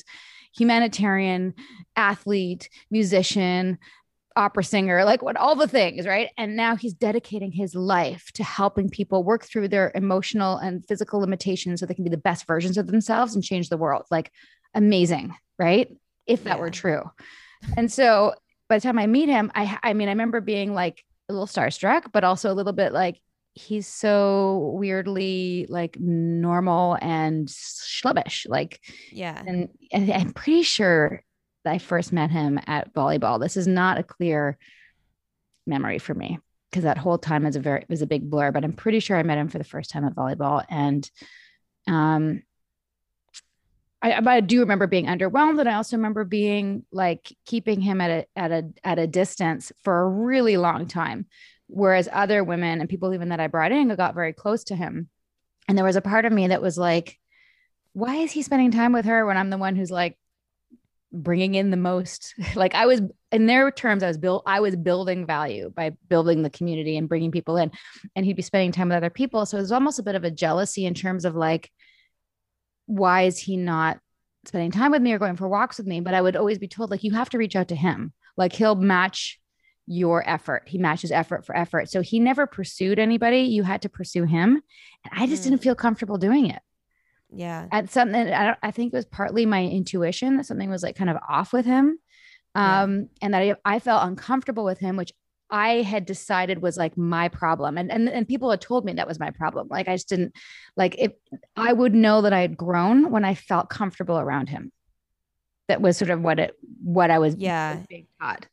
[0.56, 1.54] humanitarian,
[1.96, 3.78] athlete, musician,
[4.34, 6.30] opera singer, like what all the things, right?
[6.38, 11.20] And now he's dedicating his life to helping people work through their emotional and physical
[11.20, 14.04] limitations so they can be the best versions of themselves and change the world.
[14.10, 14.32] Like
[14.74, 15.88] amazing, right?
[16.26, 16.60] if that yeah.
[16.60, 17.02] were true.
[17.76, 18.34] And so
[18.72, 21.46] by the time I meet him, I I mean, I remember being like a little
[21.46, 23.20] starstruck, but also a little bit like
[23.52, 28.48] he's so weirdly like normal and schlubbish.
[28.48, 28.80] Like,
[29.10, 29.42] yeah.
[29.46, 31.22] And, and I'm pretty sure
[31.66, 33.38] I first met him at volleyball.
[33.38, 34.56] This is not a clear
[35.66, 36.38] memory for me
[36.70, 39.18] because that whole time is a very was a big blur, but I'm pretty sure
[39.18, 40.64] I met him for the first time at volleyball.
[40.70, 41.10] And
[41.86, 42.42] um
[44.02, 48.00] I, but I do remember being underwhelmed, and I also remember being like keeping him
[48.00, 51.26] at a at a at a distance for a really long time.
[51.68, 55.08] Whereas other women and people even that I brought in got very close to him,
[55.68, 57.18] And there was a part of me that was like,
[57.94, 60.18] why is he spending time with her when I'm the one who's like
[61.12, 62.34] bringing in the most?
[62.56, 66.42] like I was in their terms, I was built, I was building value by building
[66.42, 67.70] the community and bringing people in,
[68.16, 69.46] and he'd be spending time with other people.
[69.46, 71.70] So it was almost a bit of a jealousy in terms of like,
[72.92, 73.98] why is he not
[74.46, 76.00] spending time with me or going for walks with me?
[76.00, 78.12] But I would always be told like, you have to reach out to him.
[78.36, 79.40] Like he'll match
[79.86, 80.64] your effort.
[80.66, 81.88] He matches effort for effort.
[81.88, 83.40] So he never pursued anybody.
[83.40, 84.62] You had to pursue him.
[85.04, 85.44] And I just mm.
[85.46, 86.60] didn't feel comfortable doing it.
[87.34, 87.66] Yeah.
[87.72, 91.10] At something, I, I think it was partly my intuition that something was like kind
[91.10, 91.98] of off with him.
[92.54, 93.06] Um, yeah.
[93.22, 95.12] and that I, I felt uncomfortable with him, which
[95.52, 97.78] I had decided was like my problem.
[97.78, 99.68] And, and, and people had told me that was my problem.
[99.70, 100.34] Like I just didn't
[100.76, 101.12] like if
[101.56, 104.72] I would know that I had grown when I felt comfortable around him.
[105.68, 107.82] That was sort of what it, what I was yeah.
[107.88, 108.46] being taught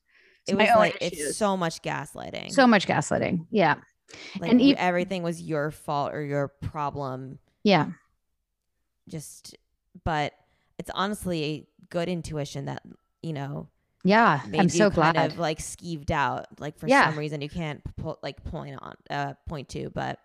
[0.50, 2.52] it was like it's so much gaslighting.
[2.52, 3.46] So much gaslighting.
[3.52, 3.76] Yeah.
[4.40, 7.40] Like and even, everything was your fault or your problem.
[7.64, 7.90] Yeah.
[9.08, 9.56] Just
[10.04, 10.34] but
[10.78, 12.84] it's honestly a good intuition that,
[13.22, 13.68] you know,
[14.04, 15.16] yeah, I'm so glad.
[15.16, 17.10] Kind of like skeeved out, like for yeah.
[17.10, 20.20] some reason you can't pull, like point on, uh, point to, but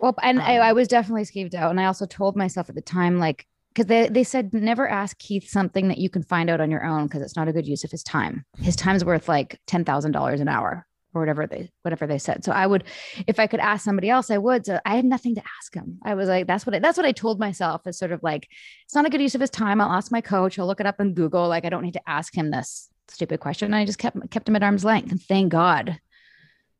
[0.00, 2.74] well, and um, I, I was definitely skeeved out, and I also told myself at
[2.74, 6.50] the time, like, because they, they said never ask Keith something that you can find
[6.50, 8.44] out on your own because it's not a good use of his time.
[8.58, 12.44] His time's worth like ten thousand dollars an hour or whatever they whatever they said.
[12.44, 12.84] So I would,
[13.26, 14.66] if I could ask somebody else, I would.
[14.66, 15.98] So I had nothing to ask him.
[16.04, 18.48] I was like, that's what I, that's what I told myself is sort of like,
[18.84, 19.80] it's not a good use of his time.
[19.80, 20.58] I'll ask my coach.
[20.58, 21.48] I'll look it up in Google.
[21.48, 23.74] Like I don't need to ask him this stupid question.
[23.74, 25.10] I just kept kept him at arm's length.
[25.10, 25.98] And thank God,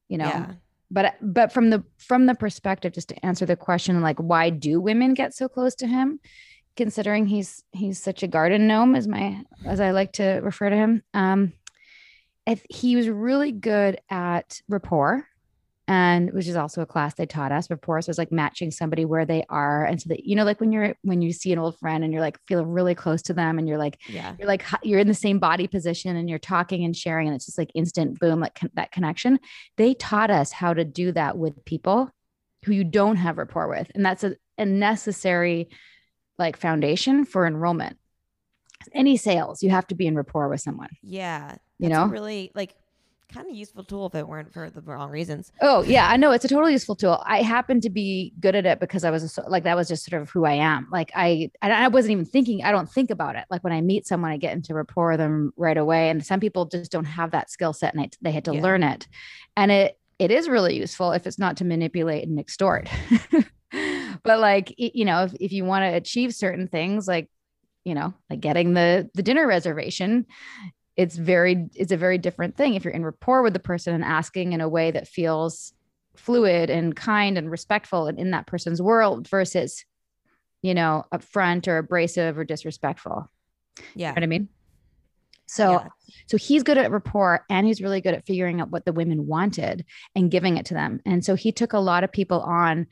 [0.08, 0.26] you know.
[0.26, 0.52] Yeah.
[0.90, 4.80] But but from the from the perspective, just to answer the question, like why do
[4.80, 6.20] women get so close to him?
[6.76, 10.76] considering he's he's such a garden gnome as my as I like to refer to
[10.76, 11.02] him.
[11.12, 11.52] Um,
[12.46, 15.26] if he was really good at rapport,
[15.86, 17.68] and which is also a class they taught us.
[17.68, 20.60] Rapport so was like matching somebody where they are, and so that you know, like
[20.60, 23.34] when you're when you see an old friend and you're like feeling really close to
[23.34, 26.38] them, and you're like, yeah, you're like you're in the same body position, and you're
[26.38, 29.38] talking and sharing, and it's just like instant boom, like con- that connection.
[29.76, 32.10] They taught us how to do that with people
[32.64, 35.68] who you don't have rapport with, and that's a, a necessary
[36.38, 37.98] like foundation for enrollment.
[38.92, 40.90] Any sales, you have to be in rapport with someone.
[41.02, 41.56] Yeah.
[41.78, 42.74] You know, really like
[43.32, 45.52] kind of useful tool if it weren't for the wrong reasons.
[45.60, 47.22] Oh yeah, I know it's a totally useful tool.
[47.26, 50.04] I happen to be good at it because I was a, like that was just
[50.04, 50.88] sort of who I am.
[50.90, 52.62] Like I I wasn't even thinking.
[52.62, 53.44] I don't think about it.
[53.50, 56.10] Like when I meet someone, I get into rapport with them right away.
[56.10, 58.62] And some people just don't have that skill set, and I, they had to yeah.
[58.62, 59.06] learn it.
[59.56, 62.88] And it it is really useful if it's not to manipulate and extort.
[64.22, 67.28] but like you know if, if you want to achieve certain things like
[67.84, 70.26] you know like getting the the dinner reservation
[70.96, 74.04] it's very it's a very different thing if you're in rapport with the person and
[74.04, 75.72] asking in a way that feels
[76.16, 79.84] fluid and kind and respectful and in that person's world versus
[80.62, 83.30] you know upfront or abrasive or disrespectful.
[83.94, 84.48] Yeah you know what i mean?
[85.46, 85.88] So yeah.
[86.26, 89.26] so he's good at rapport and he's really good at figuring out what the women
[89.26, 91.00] wanted and giving it to them.
[91.04, 92.86] And so he took a lot of people on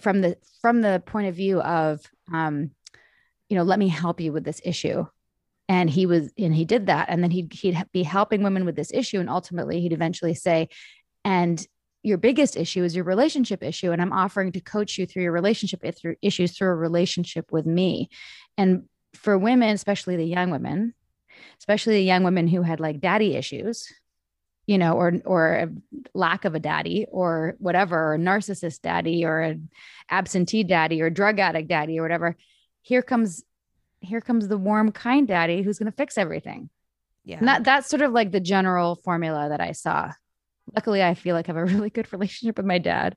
[0.00, 2.00] from the from the point of view of
[2.32, 2.70] um,
[3.48, 5.06] you know let me help you with this issue
[5.68, 7.08] and he was and he did that.
[7.08, 9.20] And then he'd, he'd be helping women with this issue.
[9.20, 10.68] And ultimately he'd eventually say
[11.24, 11.64] and
[12.02, 13.92] your biggest issue is your relationship issue.
[13.92, 17.52] And i'm offering to coach you through your relationship eh, through issues through a relationship
[17.52, 18.08] with me.
[18.56, 20.94] And for women especially the young women
[21.58, 23.88] especially the young women who had like daddy issues
[24.68, 25.68] you know, or or a
[26.12, 29.70] lack of a daddy or whatever, or a narcissist daddy or an
[30.10, 32.36] absentee daddy or drug addict daddy or whatever.
[32.82, 33.42] Here comes
[34.00, 36.70] here comes the warm, kind daddy who's going to fix everything.
[37.24, 37.38] Yeah.
[37.38, 40.12] And that, that's sort of like the general formula that I saw.
[40.74, 43.16] Luckily, I feel like I have a really good relationship with my dad.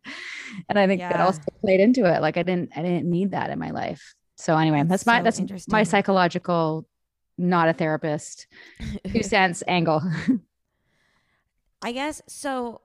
[0.69, 1.11] And I think yeah.
[1.11, 2.21] that also played into it.
[2.21, 4.13] Like I didn't, I didn't need that in my life.
[4.35, 6.87] So anyway, that's, that's my, so that's my psychological,
[7.37, 8.47] not a therapist,
[9.07, 10.01] two cents angle.
[11.81, 12.81] I guess so.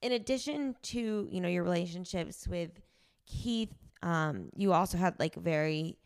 [0.00, 2.70] In addition to you know your relationships with
[3.26, 5.96] Keith, um, you also had like very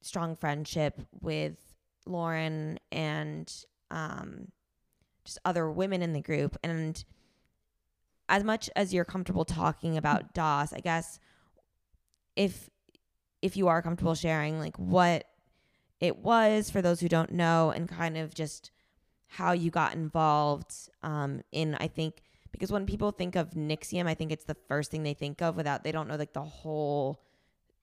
[0.00, 1.56] strong friendship with
[2.06, 3.52] Lauren and
[3.90, 4.48] um,
[5.24, 6.56] just other women in the group.
[6.62, 7.02] And
[8.28, 11.18] as much as you're comfortable talking about DOS, I guess
[12.36, 12.70] if
[13.40, 15.24] if you are comfortable sharing like what
[16.00, 18.70] it was for those who don't know and kind of just
[19.26, 24.14] how you got involved um, in I think because when people think of NXIVM, I
[24.14, 27.20] think it's the first thing they think of without they don't know like the whole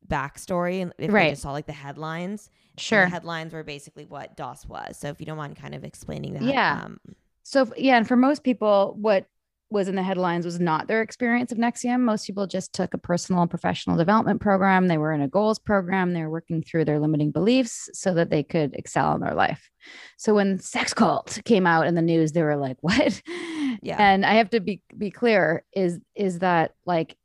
[0.08, 1.32] backstory and if right.
[1.32, 2.50] just saw like the headlines.
[2.78, 3.06] Sure.
[3.06, 4.98] The headlines were basically what DOS was.
[4.98, 6.44] So if you don't mind kind of explaining that.
[6.44, 6.82] Yeah.
[6.84, 7.00] Um,
[7.44, 9.28] so yeah, and for most people, what
[9.70, 12.02] was in the headlines was not their experience of NXIVM.
[12.02, 14.88] Most people just took a personal and professional development program.
[14.88, 16.14] They were in a goals program.
[16.14, 19.70] They were working through their limiting beliefs so that they could excel in their life.
[20.18, 23.22] So when sex cult came out in the news, they were like, "What?"
[23.82, 23.98] Yeah.
[24.00, 27.18] And I have to be be clear is is that like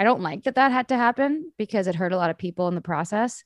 [0.00, 2.68] I don't like that that had to happen because it hurt a lot of people
[2.68, 3.44] in the process.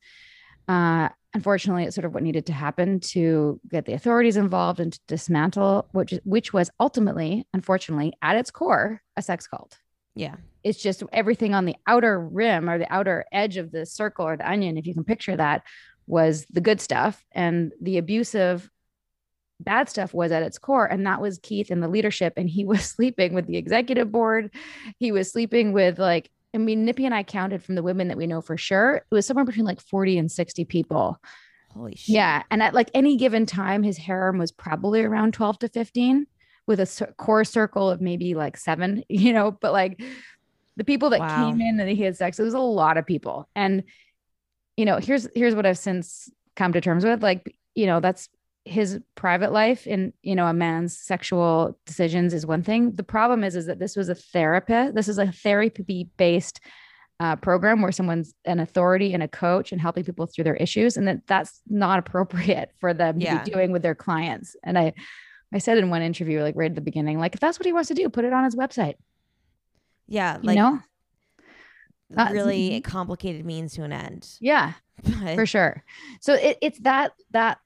[0.68, 4.92] Uh, unfortunately, it's sort of what needed to happen to get the authorities involved and
[4.92, 9.78] to dismantle, which which was ultimately, unfortunately, at its core, a sex cult.
[10.14, 10.36] Yeah.
[10.62, 14.36] It's just everything on the outer rim or the outer edge of the circle or
[14.36, 15.64] the onion, if you can picture that,
[16.06, 17.24] was the good stuff.
[17.32, 18.70] And the abusive
[19.58, 20.86] bad stuff was at its core.
[20.86, 22.34] And that was Keith and the leadership.
[22.36, 24.54] And he was sleeping with the executive board.
[24.98, 28.16] He was sleeping with like I mean, Nippy and I counted from the women that
[28.16, 28.96] we know for sure.
[28.96, 31.20] It was somewhere between like 40 and 60 people.
[31.70, 32.14] Holy shit.
[32.14, 32.44] Yeah.
[32.50, 36.26] And at like any given time, his harem was probably around 12 to 15
[36.66, 40.00] with a core circle of maybe like seven, you know, but like
[40.76, 41.44] the people that wow.
[41.44, 43.48] came in and he had sex, it was a lot of people.
[43.56, 43.82] And,
[44.76, 47.22] you know, here's, here's what I've since come to terms with.
[47.22, 48.28] Like, you know, that's
[48.64, 52.92] his private life and you know a man's sexual decisions is one thing.
[52.92, 56.60] The problem is is that this was a therapist this is a therapy based
[57.20, 60.96] uh, program where someone's an authority and a coach and helping people through their issues
[60.96, 63.38] and that that's not appropriate for them yeah.
[63.38, 64.56] to be doing with their clients.
[64.62, 64.92] And i
[65.52, 67.72] i said in one interview like right at the beginning like if that's what he
[67.72, 68.94] wants to do put it on his website.
[70.06, 70.80] Yeah like you know
[72.30, 74.26] really complicated means to an end.
[74.40, 74.72] Yeah
[75.02, 75.34] but.
[75.34, 75.84] for sure.
[76.20, 77.58] So it, it's that that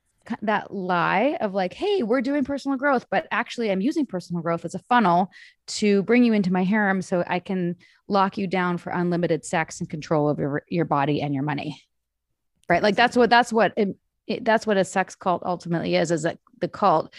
[0.43, 4.65] that lie of like, hey, we're doing personal growth, but actually I'm using personal growth
[4.65, 5.31] as a funnel
[5.69, 7.77] to bring you into my harem so I can
[8.09, 11.83] lock you down for unlimited sex and control of your, your body and your money.
[12.69, 12.83] Right.
[12.83, 16.23] Like that's what that's what it, it, that's what a sex cult ultimately is, is
[16.23, 17.15] that the cult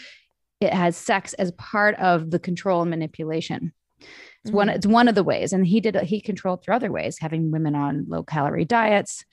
[0.60, 3.72] it has sex as part of the control and manipulation.
[3.98, 4.56] It's mm-hmm.
[4.56, 5.52] one it's one of the ways.
[5.52, 9.24] And he did he controlled through other ways, having women on low calorie diets,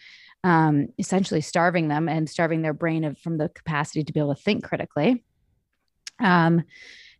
[0.48, 4.34] um, essentially starving them and starving their brain of, from the capacity to be able
[4.34, 5.26] to think critically.
[6.24, 6.64] Um,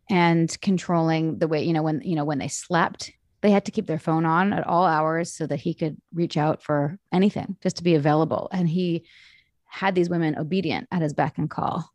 [0.10, 3.12] and controlling the way, you know, when, you know, when they slept,
[3.42, 6.38] they had to keep their phone on at all hours so that he could reach
[6.38, 8.48] out for anything just to be available.
[8.54, 9.04] And he
[9.66, 11.92] had these women obedient at his beck and call.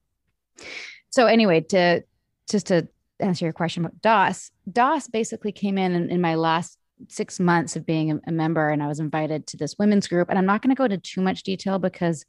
[1.08, 2.04] So anyway, to
[2.50, 6.78] just to answer your question about DOS, DOS basically came in in, in my last
[7.08, 10.28] six months of being a, member and I was invited to this women's group.
[10.28, 12.24] And I'm not going to go into too much detail because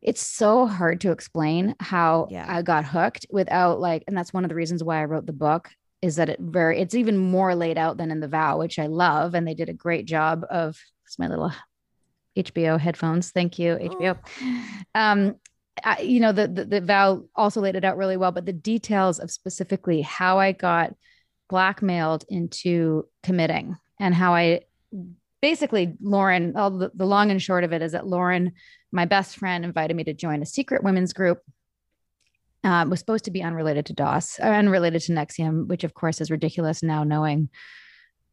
[0.00, 2.44] it's so hard to explain how yeah.
[2.48, 5.32] I got hooked without like, and that's one of the reasons why I wrote the
[5.32, 8.78] book is that it very, it's even more laid out than in the vow, which
[8.78, 9.34] I love.
[9.34, 11.52] And they did a great job of it's my little
[12.36, 13.30] HBO headphones.
[13.30, 14.18] Thank you, HBO.
[14.40, 15.00] Oh.
[15.00, 15.36] Um,
[15.84, 18.52] I, you know, the, the, the vow also laid it out really well, but the
[18.52, 20.94] details of specifically how I got
[21.52, 24.62] blackmailed into committing and how I
[25.42, 28.52] basically Lauren, all the, the long and short of it is that Lauren,
[28.90, 31.42] my best friend, invited me to join a secret women's group.
[32.64, 36.22] Uh, was supposed to be unrelated to DOS, uh, unrelated to NXIVM, which of course
[36.22, 37.50] is ridiculous now knowing,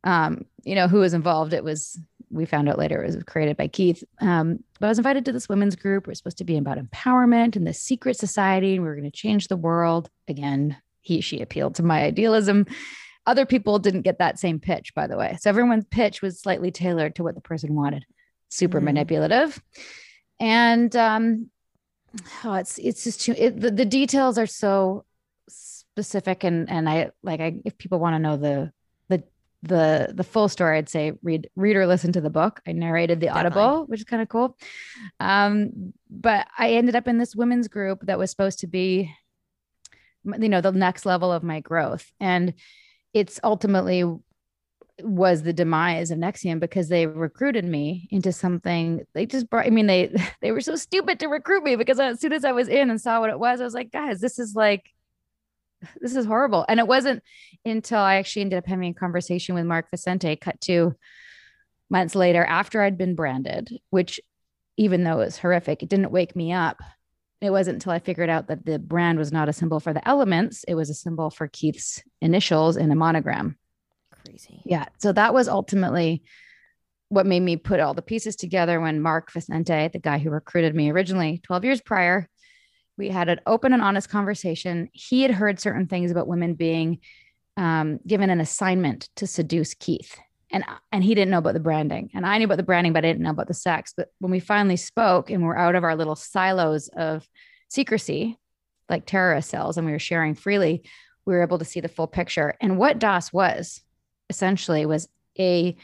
[0.06, 1.52] um, you know, who was involved.
[1.52, 4.02] It was, we found out later, it was created by Keith.
[4.22, 6.08] Um, but I was invited to this women's group.
[6.08, 9.12] We're supposed to be about empowerment and the secret society, and we we're going to
[9.12, 10.10] change the world.
[10.30, 12.68] Again, he, she appealed to my idealism.
[13.30, 15.38] Other people didn't get that same pitch, by the way.
[15.40, 18.04] So everyone's pitch was slightly tailored to what the person wanted.
[18.50, 18.86] Super mm.
[18.86, 19.62] manipulative.
[20.40, 21.52] And um,
[22.44, 25.06] oh, it's it's just too it, the, the details are so
[25.48, 28.72] specific and and I like I if people want to know the
[29.10, 29.24] the
[29.62, 32.62] the the full story, I'd say read read or listen to the book.
[32.66, 33.62] I narrated the Definitely.
[33.62, 34.58] audible, which is kind of cool.
[35.20, 39.14] Um, but I ended up in this women's group that was supposed to be
[40.26, 42.56] you know the next level of my growth and
[43.14, 44.04] it's ultimately
[45.02, 49.06] was the demise of NXIVM because they recruited me into something.
[49.14, 52.20] They just brought, I mean, they they were so stupid to recruit me because as
[52.20, 54.40] soon as I was in and saw what it was, I was like, guys, this
[54.40, 54.92] is like
[56.02, 56.66] this is horrible.
[56.68, 57.24] And it wasn't
[57.66, 60.96] until I actually ended up having a conversation with Mark Vicente, cut to
[61.90, 64.20] months later after I'd been branded, which
[64.76, 66.82] even though it was horrific, it didn't wake me up
[67.42, 70.06] it wasn't until I figured out that the brand was not a symbol for the
[70.08, 73.58] elements, it was a symbol for Keith's initials in a monogram.
[74.26, 74.62] Crazy.
[74.66, 74.86] Yeah.
[74.98, 76.24] So that was ultimately
[77.08, 80.76] what made me put all the pieces together when Mark Vicente, the guy who recruited
[80.76, 82.30] me originally 12 years prior,
[82.98, 84.90] we had an open and honest conversation.
[84.92, 87.00] He had heard certain things about women being
[87.58, 90.18] um, given an assignment to seduce Keith
[90.52, 92.10] and and he didn't know about the branding.
[92.14, 93.94] And i knew about the branding but i didn't know about the sex.
[93.96, 97.28] But when we finally spoke and we're out of our little silos of
[97.70, 98.38] secrecy
[98.90, 100.84] like terrorist cells and we were sharing freely
[101.30, 102.56] we were able to see the full picture.
[102.60, 103.84] And what DOS was
[104.30, 105.78] essentially was a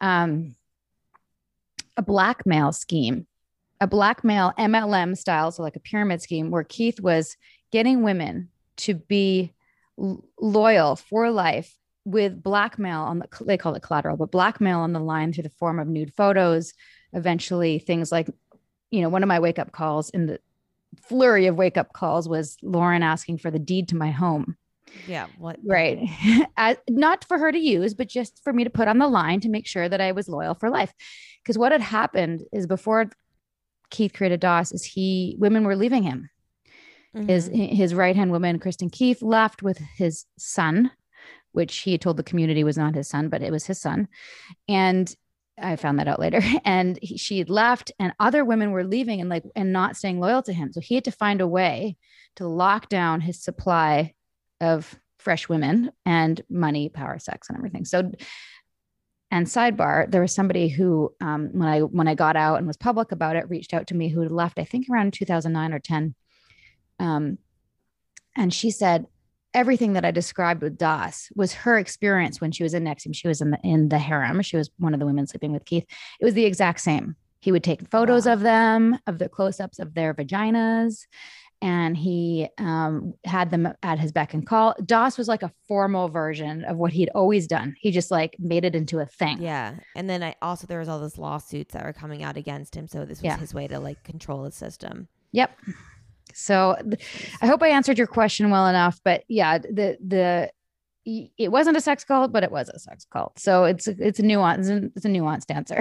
[0.00, 0.54] um,
[1.96, 3.26] a blackmail scheme,
[3.80, 7.36] a blackmail MLM style, so like a pyramid scheme, where Keith was
[7.72, 9.52] getting women to be
[10.38, 15.00] loyal for life with blackmail on the they call it collateral, but blackmail on the
[15.00, 16.72] line through the form of nude photos.
[17.12, 18.28] Eventually, things like,
[18.90, 20.38] you know, one of my wake up calls in the
[21.02, 24.56] flurry of wake up calls was Lauren asking for the deed to my home.
[25.06, 25.26] Yeah.
[25.38, 25.58] What?
[25.64, 26.08] Right.
[26.56, 29.40] As, not for her to use, but just for me to put on the line
[29.40, 30.92] to make sure that I was loyal for life.
[31.42, 33.10] Because what had happened is before
[33.90, 36.30] Keith created DOS, is he women were leaving him.
[37.26, 37.70] His Mhm.
[37.74, 40.92] his right hand woman, Kristin Keeffe, left with his son,
[41.52, 44.08] which he told the community was not his son, but it was his son.
[44.68, 45.14] And
[45.62, 46.40] I found that out later.
[46.64, 50.42] And he, she left, and other women were leaving and like and not staying loyal
[50.42, 50.72] to him.
[50.72, 51.96] So he had to find a way
[52.36, 54.14] to lock down his supply
[54.60, 57.84] of fresh women and money, power, sex, and everything.
[57.84, 58.10] So,
[59.30, 62.76] and sidebar, there was somebody who, um, when I when I got out and was
[62.76, 65.78] public about it, reached out to me who had left, I think around 2009 or
[65.78, 66.14] 10.
[66.98, 67.38] Um,
[68.36, 69.06] and she said
[69.54, 73.14] everything that I described with DOS was her experience when she was in NXIVM.
[73.14, 74.42] She was in the in the harem.
[74.42, 75.86] She was one of the women sleeping with Keith.
[76.20, 77.16] It was the exact same.
[77.40, 78.34] He would take photos Wow.
[78.34, 81.06] of them, of the close-ups of their vaginas,
[81.62, 84.74] and he um, had them at his beck and call.
[84.84, 87.74] DOS was like a formal version of what he'd always done.
[87.80, 89.40] He just like made it into a thing.
[89.42, 89.74] Yeah.
[89.96, 92.86] And then I also there was all those lawsuits that were coming out against him.
[92.86, 93.38] So this was Yeah.
[93.38, 95.08] his way to like control the system.
[95.32, 95.56] Yep.
[96.34, 96.76] So
[97.42, 100.50] I hope I answered your question well enough, but yeah, the the
[101.06, 103.38] it wasn't a sex cult, but it was a sex cult.
[103.38, 105.80] So it's a- it's a nuance it's a nuanced answer.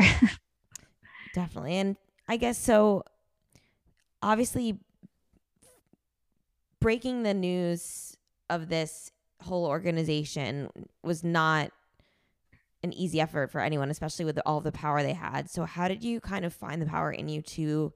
[1.35, 1.75] Definitely.
[1.75, 1.97] And
[2.27, 3.03] I guess so
[4.21, 4.79] obviously
[6.79, 8.17] breaking the news
[8.49, 10.69] of this whole organization
[11.03, 11.71] was not
[12.81, 15.49] an easy effort for anyone, especially with all the power they had.
[15.49, 17.93] So how did you kind of find the power in you to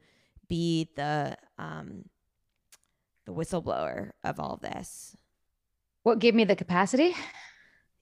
[0.49, 2.03] be the um
[3.25, 5.15] the whistleblower of all this?
[6.03, 7.15] what gave me the capacity?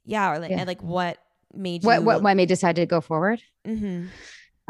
[0.05, 0.57] Yeah, or like, Yeah.
[0.57, 1.17] and like what
[1.53, 3.39] made you What what what made me decide to go forward?
[3.67, 4.07] Mm-hmm.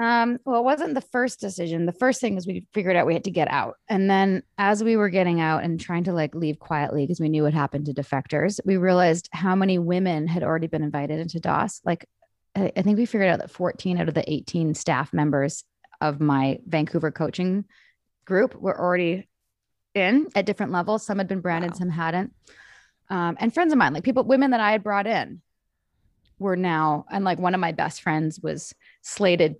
[0.03, 1.85] Um, well, it wasn't the first decision.
[1.85, 3.75] The first thing is we figured out we had to get out.
[3.87, 7.29] And then as we were getting out and trying to like leave quietly because we
[7.29, 11.39] knew what happened to defectors, we realized how many women had already been invited into
[11.39, 11.81] DOS.
[11.85, 12.05] Like
[12.55, 15.63] I, I think we figured out that 14 out of the 18 staff members
[16.01, 17.65] of my Vancouver coaching
[18.25, 19.27] group were already
[19.93, 21.05] in at different levels.
[21.05, 21.77] Some had been branded, Wow.
[21.77, 22.33] some hadn't.
[23.09, 25.41] Um, and friends of mine, like people, women that I had brought in,
[26.39, 29.55] were now, and like one of my best friends was slated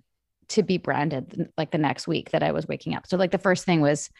[0.48, 3.06] to be branded like the next week that I was waking up.
[3.06, 4.10] So like the first thing was,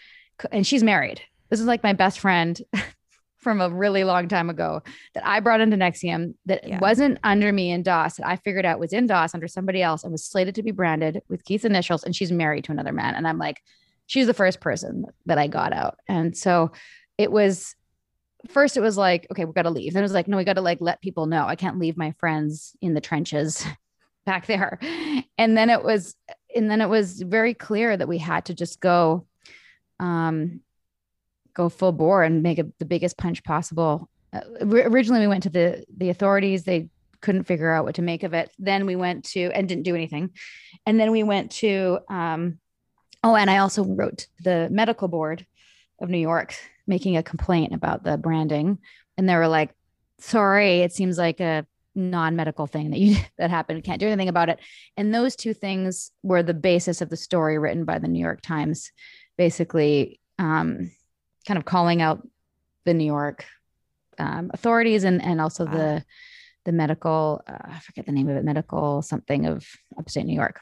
[0.52, 1.20] and she's married.
[1.50, 2.60] This is like my best friend
[3.38, 4.82] from a really long time ago
[5.14, 6.78] that I brought into NXIVM that Yeah.
[6.78, 10.04] wasn't under me in DOS that I figured out was in DOS under somebody else
[10.04, 12.04] and was slated to be branded with Keith's initials.
[12.04, 13.14] And she's married to another man.
[13.16, 13.60] And I'm like,
[14.12, 15.98] she's the first person that I got out.
[16.06, 16.72] And so
[17.16, 17.74] it was
[18.50, 19.94] first it was like, okay, we got to leave.
[19.94, 21.46] Then it was like, no, we got to like let people know.
[21.46, 23.64] I can't leave my friends in the trenches
[24.26, 24.78] back there.
[25.38, 26.14] And then it was,
[26.54, 29.26] and then it was very clear that we had to just go,
[29.98, 30.60] um,
[31.54, 34.10] go full bore and make a, the biggest punch possible.
[34.30, 36.64] Uh, ori- originally, we went to the the authorities.
[36.64, 36.90] They
[37.22, 38.52] couldn't figure out what to make of it.
[38.58, 40.32] Then we went to and didn't do anything.
[40.84, 42.58] And then we went to, um,
[43.22, 45.46] oh, and I also wrote to the medical board
[46.00, 46.54] of New York
[46.86, 48.78] making a complaint about the branding,
[49.16, 49.70] and they were like,
[50.18, 53.84] "Sorry, it seems like a non-medical thing that you that happened.
[53.84, 54.58] Can't do anything about it."
[54.96, 58.40] And those two things were the basis of the story written by the New York
[58.42, 58.90] Times,
[59.36, 60.90] basically, um,
[61.46, 62.26] kind of calling out
[62.84, 63.44] the New York
[64.18, 65.72] um, authorities and and also Wow.
[65.72, 66.04] the
[66.64, 69.66] the medical uh, I forget the name of it medical something of
[69.98, 70.60] upstate New York.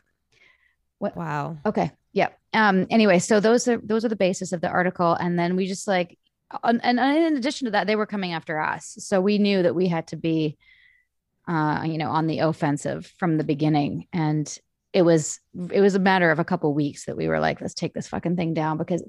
[0.98, 1.58] what Wow.
[1.64, 1.90] Okay.
[2.12, 2.28] Yeah.
[2.52, 5.14] Um, anyway, so those are those are the basis of the article.
[5.14, 6.18] And then we just like
[6.64, 8.96] and, and in addition to that, they were coming after us.
[8.98, 10.56] So we knew that we had to be
[11.50, 14.06] uh, you know, on the offensive from the beginning.
[14.12, 14.56] And
[14.92, 15.40] it was
[15.70, 18.08] it was a matter of a couple weeks that we were like, let's take this
[18.08, 19.04] fucking thing down because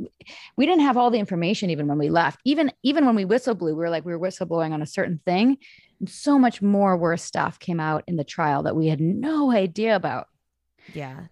[0.55, 2.39] we didn't have all the information even when we left.
[2.45, 5.19] Even even when we whistle blew, we were like, we were whistleblowing on a certain
[5.25, 5.57] thing.
[5.99, 9.51] And so much more worse stuff came out in the trial that we had no
[9.51, 10.27] idea about.
[10.93, 11.25] Yeah.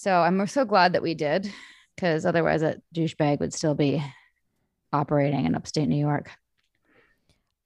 [0.00, 1.52] So I'm so glad that we did,
[1.94, 4.02] because otherwise that douchebag would still be
[4.94, 6.30] operating in upstate New York.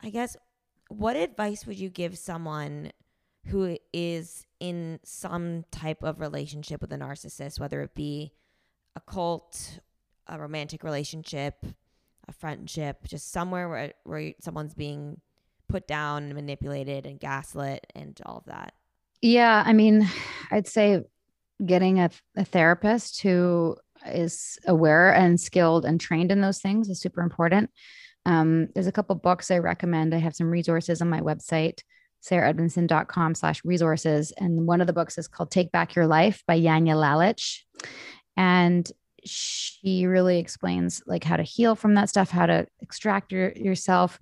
[0.02, 0.36] I guess
[0.88, 2.90] what advice would you give someone
[3.46, 8.32] who is in some type of relationship with a narcissist, whether it be
[8.96, 9.78] a cult,
[10.26, 11.64] a romantic relationship,
[12.26, 15.20] a friendship, just somewhere where where someone's being
[15.68, 18.74] put down and manipulated and gaslit and all of that?
[19.22, 20.08] Yeah, I mean,
[20.50, 21.04] I'd say
[21.64, 23.76] getting a, a therapist who
[24.06, 27.70] is aware and skilled and trained in those things is super important.
[28.26, 30.14] Um, there's a couple books I recommend.
[30.14, 31.80] I have some resources on my website,
[32.24, 34.32] sarahedmondson.com slash resources.
[34.36, 37.60] And one of the books is called Take Back Your Life by Janja Lalich.
[38.36, 38.90] And
[39.24, 44.18] she really explains like how to heal from that stuff, how to extract your, yourself.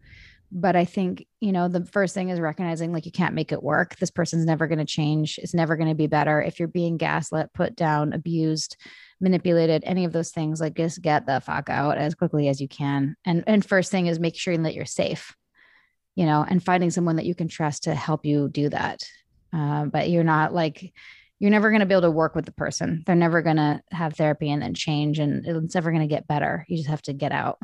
[0.54, 3.62] But I think, you know, the first thing is recognizing like you can't make it
[3.62, 3.96] work.
[3.96, 5.38] This person's never going to change.
[5.38, 6.42] It's never going to be better.
[6.42, 8.76] If you're being gaslit, put down, abused,
[9.18, 12.68] manipulated, any of those things, like just get the fuck out as quickly as you
[12.68, 13.16] can.
[13.24, 15.34] And and first thing is make sure that you're safe,
[16.16, 19.02] you know, and finding someone that you can trust to help you do that.
[19.54, 20.92] Uh, but you're not like
[21.38, 23.04] you're never going to be able to work with the person.
[23.06, 26.28] They're never going to have therapy and then change, and it's never going to get
[26.28, 26.66] better.
[26.68, 27.58] You just have to get out.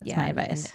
[0.00, 0.72] That's yeah, my advice.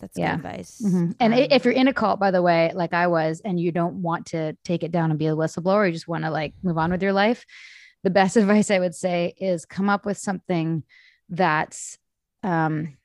[0.00, 0.34] That's yeah.
[0.34, 0.80] advice.
[0.84, 1.12] Mm-hmm.
[1.20, 3.72] And um, if you're in a cult, by the way, like I was, and you
[3.72, 6.54] don't want to take it down and be a whistleblower, you just want to like
[6.62, 7.44] move on with your life,
[8.02, 10.82] the best advice I would say is come up with something
[11.28, 11.98] that's
[12.42, 12.96] um,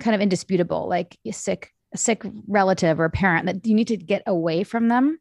[0.00, 3.88] kind of indisputable, like a sick, a sick relative or a parent that you need
[3.88, 5.18] to get away from them,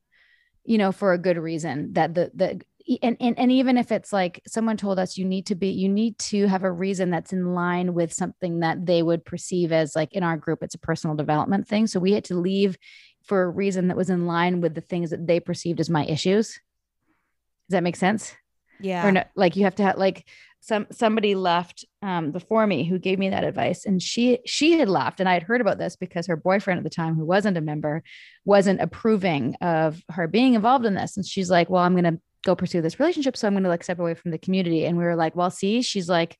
[0.63, 1.93] you know, for a good reason.
[1.93, 2.61] That the the
[3.01, 5.87] and, and and even if it's like someone told us you need to be you
[5.87, 9.95] need to have a reason that's in line with something that they would perceive as
[9.95, 11.87] like in our group it's a personal development thing.
[11.87, 12.77] So we had to leave
[13.23, 16.05] for a reason that was in line with the things that they perceived as my
[16.05, 16.47] issues.
[16.49, 18.35] Does that make sense?
[18.81, 19.07] Yeah.
[19.07, 20.27] Or no, like you have to have like
[20.59, 24.89] some somebody left um, before me who gave me that advice and she she had
[24.89, 27.57] left and I had heard about this because her boyfriend at the time who wasn't
[27.57, 28.03] a member
[28.45, 31.15] wasn't approving of her being involved in this.
[31.15, 33.69] And she's like well I'm going to go pursue this relationship so I'm going to
[33.69, 36.37] like step away from the community and we were like well see she's like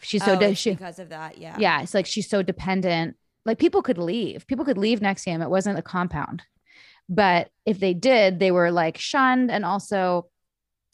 [0.00, 3.16] she's so oh, de- she, because of that yeah yeah it's like she's so dependent
[3.44, 6.42] like people could leave people could leave NXIVM it wasn't a compound
[7.08, 10.26] but if they did they were like shunned and also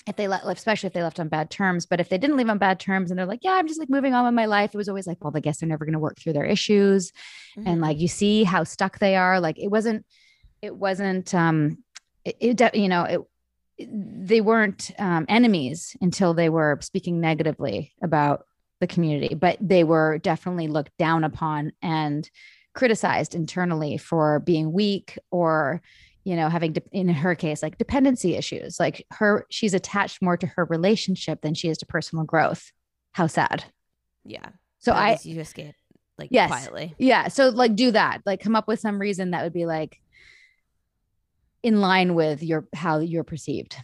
[0.07, 1.87] if they left, especially if they left on bad terms.
[1.87, 3.89] But if they didn't leave on bad terms and they're like, yeah, I'm just like
[3.89, 5.95] moving on with my life, it was always like, well, I guess they're never going
[5.95, 7.11] to work through their issues.
[7.57, 7.69] Mm-hmm.
[7.69, 9.41] And like, you see how stuck they are.
[9.41, 10.05] Like, it wasn't,
[10.61, 11.79] it wasn't, um,
[12.25, 13.21] it, it you know, it,
[13.79, 18.45] they weren't um, enemies until they were speaking negatively about
[18.81, 22.29] the community, but they were definitely looked down upon and
[22.75, 25.81] criticized internally for being weak or
[26.25, 28.79] you know having de- in her case like dependency issues.
[28.81, 32.73] Like her she's attached more to her relationship than she is to personal growth.
[33.13, 33.65] How sad.
[34.25, 34.49] Yeah.
[34.79, 35.75] So i you escape
[36.19, 36.95] like yes, quietly.
[36.99, 37.29] Yeah.
[37.29, 38.21] So like do that.
[38.27, 40.01] Like come up with some reason that would be like
[41.65, 43.77] in line with your how you're perceived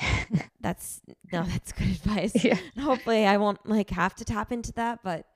[0.60, 1.00] that's
[1.32, 2.58] no that's good advice yeah.
[2.78, 5.26] hopefully i won't like have to tap into that but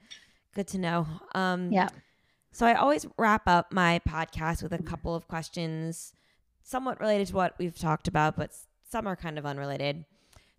[0.55, 1.88] good to know um yeah
[2.53, 6.12] so I always wrap up my podcast with a couple of questions
[6.62, 8.51] somewhat related to what we've talked about, but
[8.88, 10.05] some are kind of unrelated.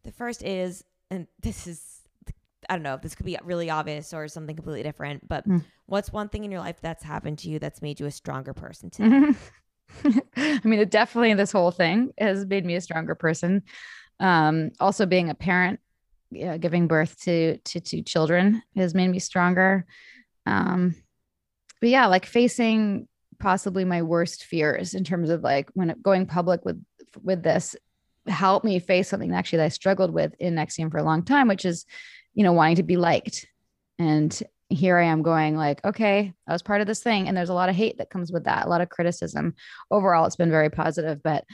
[0.03, 2.01] The first is, and this is,
[2.69, 5.63] I don't know, if this could be really obvious or something completely different, but mm.
[5.85, 8.53] what's one thing in your life that's happened to you that's made you a stronger
[8.53, 9.37] person today?
[10.35, 13.63] I mean, it definitely this whole thing has made me a stronger person.
[14.19, 15.79] Um, also being a parent,
[16.29, 19.85] yeah, giving birth to, to two children has made me stronger.
[20.45, 20.95] Um,
[21.79, 23.07] but yeah, like facing
[23.39, 26.81] possibly my worst fears in terms of like when it, going public with
[27.23, 27.75] with this
[28.27, 31.47] helped me face something actually that I struggled with in NXIVM for a long time,
[31.47, 31.85] which is,
[32.33, 33.47] you know, wanting to be liked.
[33.97, 37.27] And here I am going like, okay, I was part of this thing.
[37.27, 39.55] And there's a lot of hate that comes with that, a lot of criticism.
[39.89, 41.45] Overall, it's been very positive, but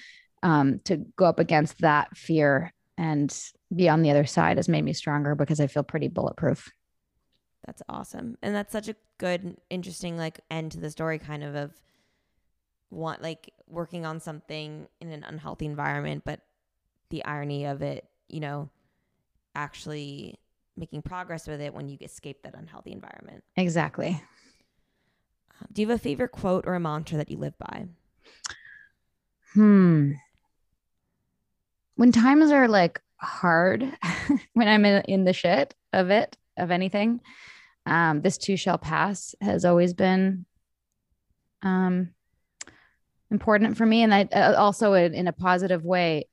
[0.43, 3.35] um, to go up against that fear and
[3.75, 6.71] be on the other side has made me stronger because I feel pretty bulletproof.
[7.65, 8.37] That's awesome.
[8.41, 11.73] And that's such a good, interesting like end to the story kind of of
[12.89, 16.41] want like working on something in an unhealthy environment, but
[17.09, 18.69] the irony of it, you know,
[19.55, 20.39] actually
[20.77, 23.43] making progress with it when you escape that unhealthy environment.
[23.55, 24.21] Exactly.
[25.59, 27.87] Um, do you have a favorite quote or a mantra that you live by?
[29.53, 30.13] Hmm.
[31.95, 33.91] When times are like hard,
[34.53, 37.21] when I'm in, in the shit of it, of anything,
[37.85, 40.45] um, this too shall pass has always been
[41.63, 42.09] um,
[43.31, 44.03] important for me.
[44.03, 46.27] And I uh, also in, in, a positive way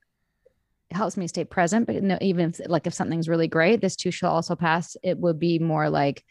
[0.94, 1.86] helps me stay present.
[1.86, 4.96] But no, even if like if something's really great, this too shall also pass.
[5.02, 6.24] It would be more like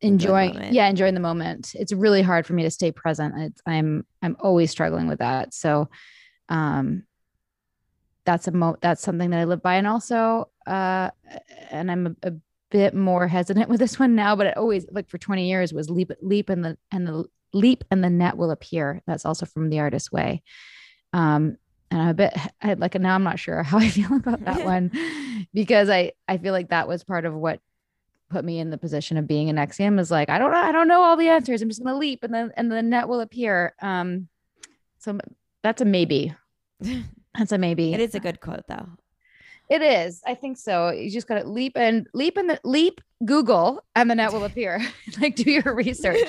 [0.00, 1.74] enjoying, yeah, enjoying the moment.
[1.74, 3.34] It's really hard for me to stay present.
[3.38, 5.54] It's, I'm I'm always struggling with that.
[5.54, 5.88] So
[6.48, 7.04] um
[8.24, 9.76] that's a mo that's something that I live by.
[9.76, 11.10] And also uh
[11.70, 12.32] and I'm a, a
[12.70, 15.88] bit more hesitant with this one now, but it always like for 20 years was
[15.88, 19.02] leap leap and the and the leap and the net will appear.
[19.06, 20.42] That's also from the artist way.
[21.12, 21.56] Um,
[21.92, 24.64] and I'm a bit I, like now I'm not sure how I feel about that
[24.64, 24.90] one
[25.52, 27.60] because I I feel like that was part of what
[28.30, 30.72] put me in the position of being an NXIVM is like I don't know I
[30.72, 31.60] don't know all the answers.
[31.60, 33.74] I'm just gonna leap and then and the net will appear.
[33.80, 34.28] Um
[34.98, 35.18] so
[35.62, 36.34] that's a maybe.
[37.38, 37.94] That's a maybe.
[37.94, 38.86] It is a good quote though.
[39.70, 40.20] it is.
[40.26, 40.90] I think so.
[40.90, 44.86] You just gotta leap and leap and the leap Google and the net will appear.
[45.18, 46.20] Like do your research.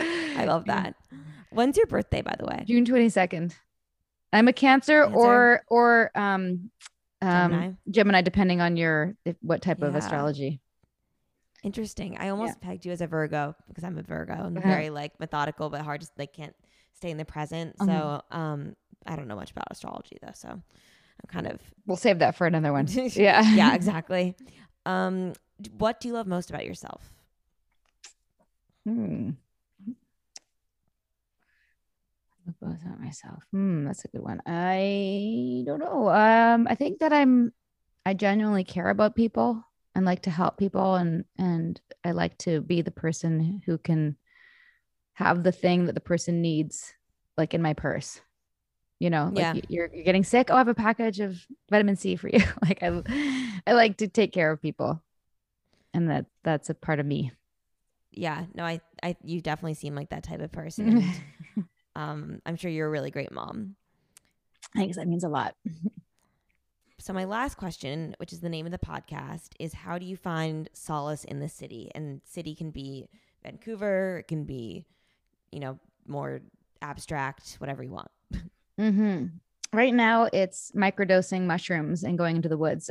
[0.00, 0.96] I love that.
[1.50, 2.64] When's your birthday, by the way?
[2.66, 3.52] June 22nd
[4.32, 5.16] I'm a cancer, Cancer.
[5.18, 6.70] or or um
[7.20, 7.70] um Gemini?
[7.90, 10.60] Gemini, depending on your if, what type of astrology.
[11.62, 12.16] Interesting.
[12.18, 14.66] I almost pegged you as a Virgo because I'm a Virgo and Uh-huh.
[14.68, 16.56] very like methodical, but hard to like can't
[16.94, 17.78] stay in the present.
[17.78, 18.34] So Mhm.
[18.36, 18.76] um,
[19.06, 20.32] I don't know much about astrology though.
[20.34, 20.62] So I'm
[21.28, 22.88] kind of We'll save that for another one.
[23.14, 23.42] Yeah.
[23.54, 24.34] yeah, exactly.
[24.86, 25.34] Um,
[25.78, 27.12] what do you love most about yourself?
[28.84, 29.30] Hmm.
[32.72, 33.42] Both at myself.
[33.52, 34.40] Hmm, that's a good one.
[34.46, 36.08] I don't know.
[36.08, 37.52] Um, I think that I'm
[38.06, 39.62] I genuinely care about people
[39.94, 44.16] and like to help people and and I like to be the person who can
[45.14, 46.94] have the thing that the person needs
[47.36, 48.20] like in my purse.
[49.00, 49.54] You know, like Yeah.
[49.68, 50.48] you're you're getting sick.
[50.50, 52.40] Oh, I have a package of vitamin C for you.
[52.62, 53.02] like I
[53.66, 55.02] I like to take care of people.
[55.92, 57.32] And that that's a part of me.
[58.12, 61.02] Yeah, no, I, I, you definitely seem like that type of person.
[61.96, 63.76] um, I'm sure you're a really great mom.
[64.74, 64.96] Thanks.
[64.96, 65.54] That means a lot.
[67.02, 70.16] So my last question, which is the name of the podcast, is how do you
[70.16, 71.90] find solace in the city?
[71.96, 73.08] And city can be
[73.42, 74.86] Vancouver, it can be,
[75.50, 76.42] you know, more
[76.80, 78.10] abstract, whatever you want.
[78.80, 79.26] Mm-hmm.
[79.74, 82.90] Right now, it's microdosing mushrooms and going into the woods.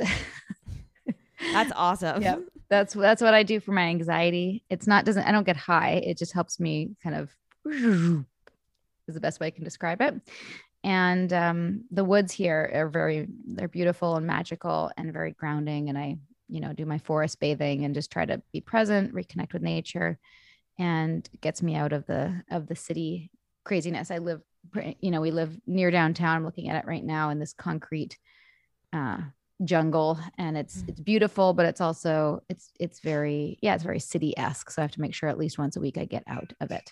[1.52, 2.22] That's awesome.
[2.22, 2.40] Yep.
[2.68, 4.62] that's that's what I do for my anxiety.
[4.70, 5.94] It's not doesn't I don't get high.
[5.94, 8.24] It just helps me kind of
[9.12, 10.14] is the best way I can describe it.
[10.84, 15.88] And um, the woods here are very they're beautiful and magical and very grounding.
[15.88, 16.16] And I
[16.48, 20.18] you know do my forest bathing and just try to be present, reconnect with nature,
[20.78, 23.30] and gets me out of the of the city
[23.64, 24.10] craziness.
[24.10, 24.42] I live
[25.00, 26.36] you know we live near downtown.
[26.36, 28.18] I'm looking at it right now in this concrete.
[28.92, 29.18] Uh,
[29.64, 30.88] jungle and it's Mm.
[30.88, 34.90] it's beautiful but it's also it's it's very yeah it's very city-esque so i have
[34.92, 36.90] to make sure at least once a week i get out of it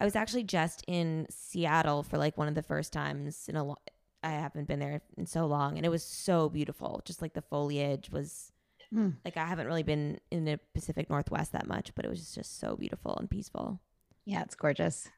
[0.00, 3.64] I was actually just in Seattle for like one of the first times in a
[3.64, 3.76] lo-
[4.22, 7.00] I haven't been there in so long and it was so beautiful.
[7.04, 8.52] Just like the foliage was
[8.92, 9.10] Hmm.
[9.24, 12.60] like I haven't really been in the Pacific Northwest that much, but it was just
[12.60, 13.80] so beautiful and peaceful.
[14.24, 15.08] yeah it's gorgeous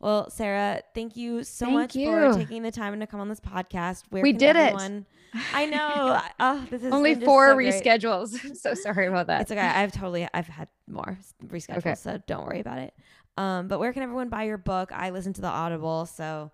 [0.00, 2.06] Well, Sarah, thank you so Thank much you.
[2.06, 4.04] for taking the time to come on this podcast.
[4.10, 4.72] Where We did it.
[5.52, 6.20] I know.
[6.38, 9.60] Oh, this is only four so reschedules so sorry about that It's okay.
[9.60, 11.94] I've totally I've had more reschedules, Okay.
[11.96, 12.94] so don't worry about it.
[13.38, 14.90] Um, but where can everyone buy your book?
[14.92, 16.50] I listen to the Audible, so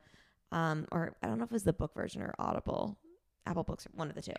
[0.52, 2.98] um, or I don't know if it was the book version or Audible,
[3.46, 4.32] Apple Books, one of the two.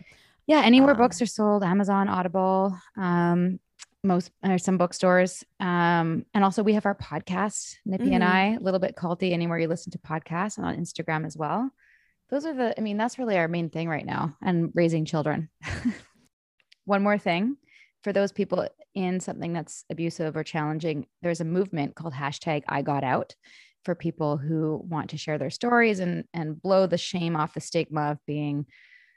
[0.48, 3.60] yeah anywhere Um, books are sold amazon audible um
[4.04, 8.28] most or some bookstores um and also we have our podcast nippy and Mhm.
[8.28, 11.72] i a little bit culty anywhere you listen to podcasts and on instagram as well
[12.30, 15.50] those are the i mean that's really our main thing right now and raising children
[16.86, 17.58] one more thing
[18.06, 22.84] for those people in something that's abusive or challenging, there's a movement called hashtag I
[22.84, 23.34] got out
[23.84, 27.62] for people who want to share their stories and and blow the shame off the
[27.62, 28.68] stigma of being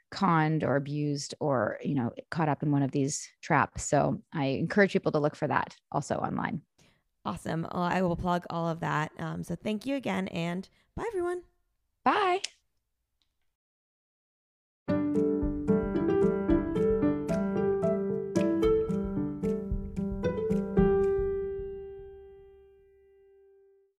[0.09, 3.83] conned or abused or you know caught up in one of these traps.
[3.83, 6.63] So I encourage people to look for that also online.
[7.23, 7.67] Awesome.
[7.71, 9.11] Well, I will plug all of that.
[9.19, 11.43] Um, so thank you again and bye everyone.
[12.03, 12.41] Bye.